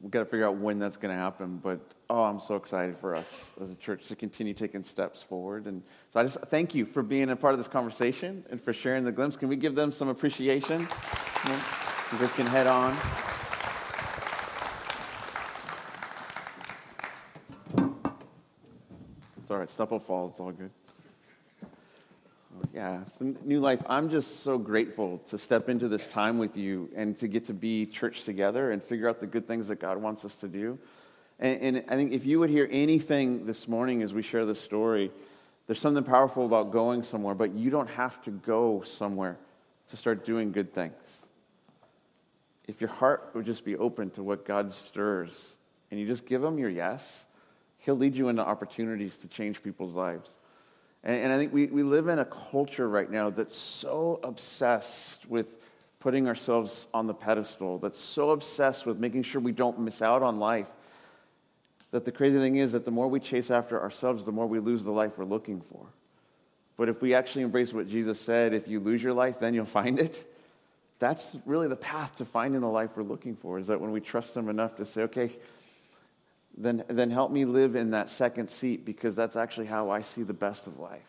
We've 0.00 0.10
got 0.10 0.20
to 0.20 0.26
figure 0.26 0.46
out 0.46 0.56
when 0.56 0.78
that's 0.78 0.96
going 0.96 1.14
to 1.14 1.20
happen. 1.20 1.58
But 1.62 1.80
oh, 2.10 2.22
I'm 2.22 2.40
so 2.40 2.56
excited 2.56 2.98
for 2.98 3.16
us 3.16 3.52
as 3.60 3.70
a 3.70 3.76
church 3.76 4.06
to 4.08 4.16
continue 4.16 4.54
taking 4.54 4.82
steps 4.82 5.22
forward. 5.22 5.66
And 5.66 5.82
so 6.10 6.20
I 6.20 6.24
just 6.24 6.38
thank 6.46 6.74
you 6.74 6.84
for 6.84 7.02
being 7.02 7.30
a 7.30 7.36
part 7.36 7.54
of 7.54 7.58
this 7.58 7.68
conversation 7.68 8.44
and 8.50 8.62
for 8.62 8.72
sharing 8.72 9.04
the 9.04 9.12
glimpse. 9.12 9.36
Can 9.36 9.48
we 9.48 9.56
give 9.56 9.74
them 9.74 9.92
some 9.92 10.08
appreciation? 10.08 10.86
Yeah. 11.46 11.62
You 12.12 12.18
guys 12.18 12.32
can 12.32 12.46
head 12.46 12.66
on. 12.66 12.96
It's 19.42 19.50
all 19.50 19.58
right. 19.58 19.70
Stuff 19.70 19.90
will 19.90 19.98
fall. 19.98 20.28
It's 20.28 20.40
all 20.40 20.52
good. 20.52 20.70
Yeah, 22.78 23.00
New 23.18 23.58
Life, 23.58 23.82
I'm 23.88 24.08
just 24.08 24.44
so 24.44 24.56
grateful 24.56 25.18
to 25.30 25.36
step 25.36 25.68
into 25.68 25.88
this 25.88 26.06
time 26.06 26.38
with 26.38 26.56
you 26.56 26.88
and 26.94 27.18
to 27.18 27.26
get 27.26 27.46
to 27.46 27.52
be 27.52 27.86
church 27.86 28.22
together 28.22 28.70
and 28.70 28.80
figure 28.80 29.08
out 29.08 29.18
the 29.18 29.26
good 29.26 29.48
things 29.48 29.66
that 29.66 29.80
God 29.80 29.98
wants 30.00 30.24
us 30.24 30.36
to 30.36 30.46
do. 30.46 30.78
And, 31.40 31.76
and 31.76 31.84
I 31.88 31.96
think 31.96 32.12
if 32.12 32.24
you 32.24 32.38
would 32.38 32.50
hear 32.50 32.68
anything 32.70 33.46
this 33.46 33.66
morning 33.66 34.04
as 34.04 34.14
we 34.14 34.22
share 34.22 34.46
this 34.46 34.60
story, 34.60 35.10
there's 35.66 35.80
something 35.80 36.04
powerful 36.04 36.46
about 36.46 36.70
going 36.70 37.02
somewhere, 37.02 37.34
but 37.34 37.52
you 37.52 37.68
don't 37.68 37.90
have 37.90 38.22
to 38.22 38.30
go 38.30 38.84
somewhere 38.86 39.38
to 39.88 39.96
start 39.96 40.24
doing 40.24 40.52
good 40.52 40.72
things. 40.72 40.94
If 42.68 42.80
your 42.80 42.90
heart 42.90 43.30
would 43.34 43.44
just 43.44 43.64
be 43.64 43.74
open 43.74 44.10
to 44.10 44.22
what 44.22 44.46
God 44.46 44.72
stirs 44.72 45.56
and 45.90 45.98
you 45.98 46.06
just 46.06 46.26
give 46.26 46.44
Him 46.44 46.58
your 46.58 46.70
yes, 46.70 47.26
He'll 47.78 47.96
lead 47.96 48.14
you 48.14 48.28
into 48.28 48.46
opportunities 48.46 49.16
to 49.18 49.26
change 49.26 49.64
people's 49.64 49.96
lives. 49.96 50.30
And, 51.08 51.22
and, 51.22 51.32
I 51.32 51.38
think 51.38 51.54
we, 51.54 51.66
we 51.66 51.82
live 51.82 52.08
in 52.08 52.18
a 52.18 52.24
culture 52.26 52.86
right 52.86 53.10
now 53.10 53.30
that's 53.30 53.56
so 53.56 54.20
obsessed 54.22 55.26
with 55.26 55.56
putting 56.00 56.28
ourselves 56.28 56.86
on 56.92 57.06
the 57.06 57.14
pedestal, 57.14 57.78
that's 57.78 57.98
so 57.98 58.30
obsessed 58.30 58.84
with 58.84 58.98
making 58.98 59.22
sure 59.22 59.40
we 59.40 59.52
don't 59.52 59.80
miss 59.80 60.02
out 60.02 60.22
on 60.22 60.38
life, 60.38 60.68
that 61.92 62.04
the 62.04 62.12
crazy 62.12 62.38
thing 62.38 62.56
is 62.56 62.72
that 62.72 62.84
the 62.84 62.90
more 62.90 63.08
we 63.08 63.20
chase 63.20 63.50
after 63.50 63.80
ourselves, 63.80 64.24
the 64.24 64.32
more 64.32 64.46
we 64.46 64.58
lose 64.58 64.84
the 64.84 64.90
life 64.90 65.12
we're 65.16 65.24
looking 65.24 65.62
for. 65.72 65.86
But 66.76 66.90
if 66.90 67.00
we 67.00 67.14
actually 67.14 67.42
embrace 67.42 67.72
what 67.72 67.88
Jesus 67.88 68.20
said, 68.20 68.52
if 68.52 68.68
you 68.68 68.78
lose 68.78 69.02
your 69.02 69.14
life, 69.14 69.38
then 69.38 69.54
you'll 69.54 69.64
find 69.80 69.98
it. 69.98 70.30
That's 70.98 71.38
really 71.46 71.68
the 71.68 71.76
path 71.76 72.16
to 72.16 72.26
finding 72.26 72.60
the 72.60 72.68
life 72.68 72.90
we're 72.94 73.02
looking 73.02 73.34
for, 73.34 73.58
is 73.58 73.68
that 73.68 73.80
when 73.80 73.92
we 73.92 74.02
trust 74.02 74.36
Him 74.36 74.50
enough 74.50 74.76
to 74.76 74.84
say, 74.84 75.04
okay, 75.04 75.30
then, 76.58 76.84
then 76.88 77.10
help 77.10 77.30
me 77.30 77.44
live 77.44 77.76
in 77.76 77.92
that 77.92 78.10
second 78.10 78.50
seat 78.50 78.84
because 78.84 79.14
that's 79.14 79.36
actually 79.36 79.66
how 79.66 79.90
I 79.90 80.02
see 80.02 80.22
the 80.24 80.32
best 80.32 80.66
of 80.66 80.78
life. 80.78 81.02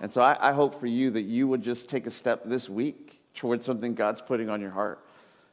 And 0.00 0.12
so 0.12 0.22
I, 0.22 0.50
I, 0.50 0.52
hope 0.52 0.78
for 0.80 0.86
you 0.86 1.10
that 1.10 1.22
you 1.22 1.46
would 1.48 1.62
just 1.62 1.88
take 1.88 2.06
a 2.06 2.10
step 2.10 2.42
this 2.44 2.68
week 2.68 3.20
towards 3.34 3.66
something 3.66 3.94
God's 3.94 4.20
putting 4.20 4.48
on 4.48 4.60
your 4.60 4.70
heart. 4.70 5.04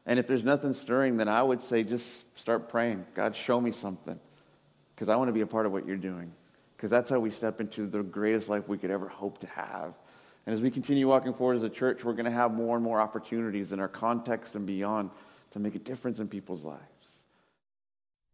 And 0.06 0.18
if 0.18 0.28
there's 0.28 0.44
nothing 0.44 0.74
stirring, 0.74 1.18
then 1.18 1.28
I 1.28 1.44
would 1.44 1.62
say 1.62 1.84
just 1.84 2.38
start 2.38 2.70
praying. 2.70 3.06
God, 3.16 3.36
show 3.36 3.60
me 3.60 3.72
something 3.72 4.20
because 4.96 5.10
I 5.10 5.16
want 5.16 5.28
to 5.30 5.34
be 5.34 5.42
a 5.42 5.48
part 5.48 5.66
of 5.66 5.72
what 5.72 5.86
you're 5.86 5.98
doing. 5.98 6.32
Because 6.76 6.90
that's 6.90 7.10
how 7.10 7.20
we 7.20 7.30
step 7.30 7.60
into 7.60 7.86
the 7.86 8.02
greatest 8.02 8.48
life 8.48 8.68
we 8.68 8.78
could 8.78 8.92
ever 8.92 9.08
hope 9.08 9.40
to 9.40 9.48
have. 9.48 9.94
And 10.46 10.56
as 10.56 10.62
we 10.62 10.72
continue 10.72 11.08
walking 11.08 11.34
forward 11.34 11.58
as 11.58 11.64
a 11.64 11.70
church, 11.70 12.04
we're 12.04 12.14
going 12.14 12.26
to 12.26 12.32
have 12.32 12.54
more 12.54 12.76
and 12.76 12.84
more 12.84 13.02
opportunities 13.02 13.72
in 13.72 13.80
our 13.80 13.88
context 13.88 14.56
and 14.56 14.66
beyond 14.66 15.12
to 15.52 15.60
make 15.60 15.76
a 15.76 15.80
difference 15.80 16.20
in 16.20 16.28
people's 16.28 16.64
lives. 16.64 16.99